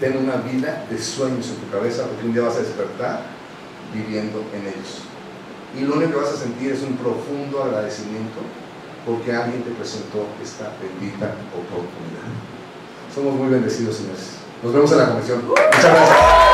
[0.00, 3.22] Ten una vida de sueños en tu cabeza porque un día vas a despertar
[3.92, 5.02] viviendo en ellos.
[5.76, 8.40] Y lo único que vas a sentir es un profundo agradecimiento
[9.04, 12.28] porque alguien te presentó esta bendita oportunidad.
[13.14, 14.38] Somos muy bendecidos, señores.
[14.62, 15.46] Nos vemos en la comisión.
[15.46, 16.47] Muchas gracias.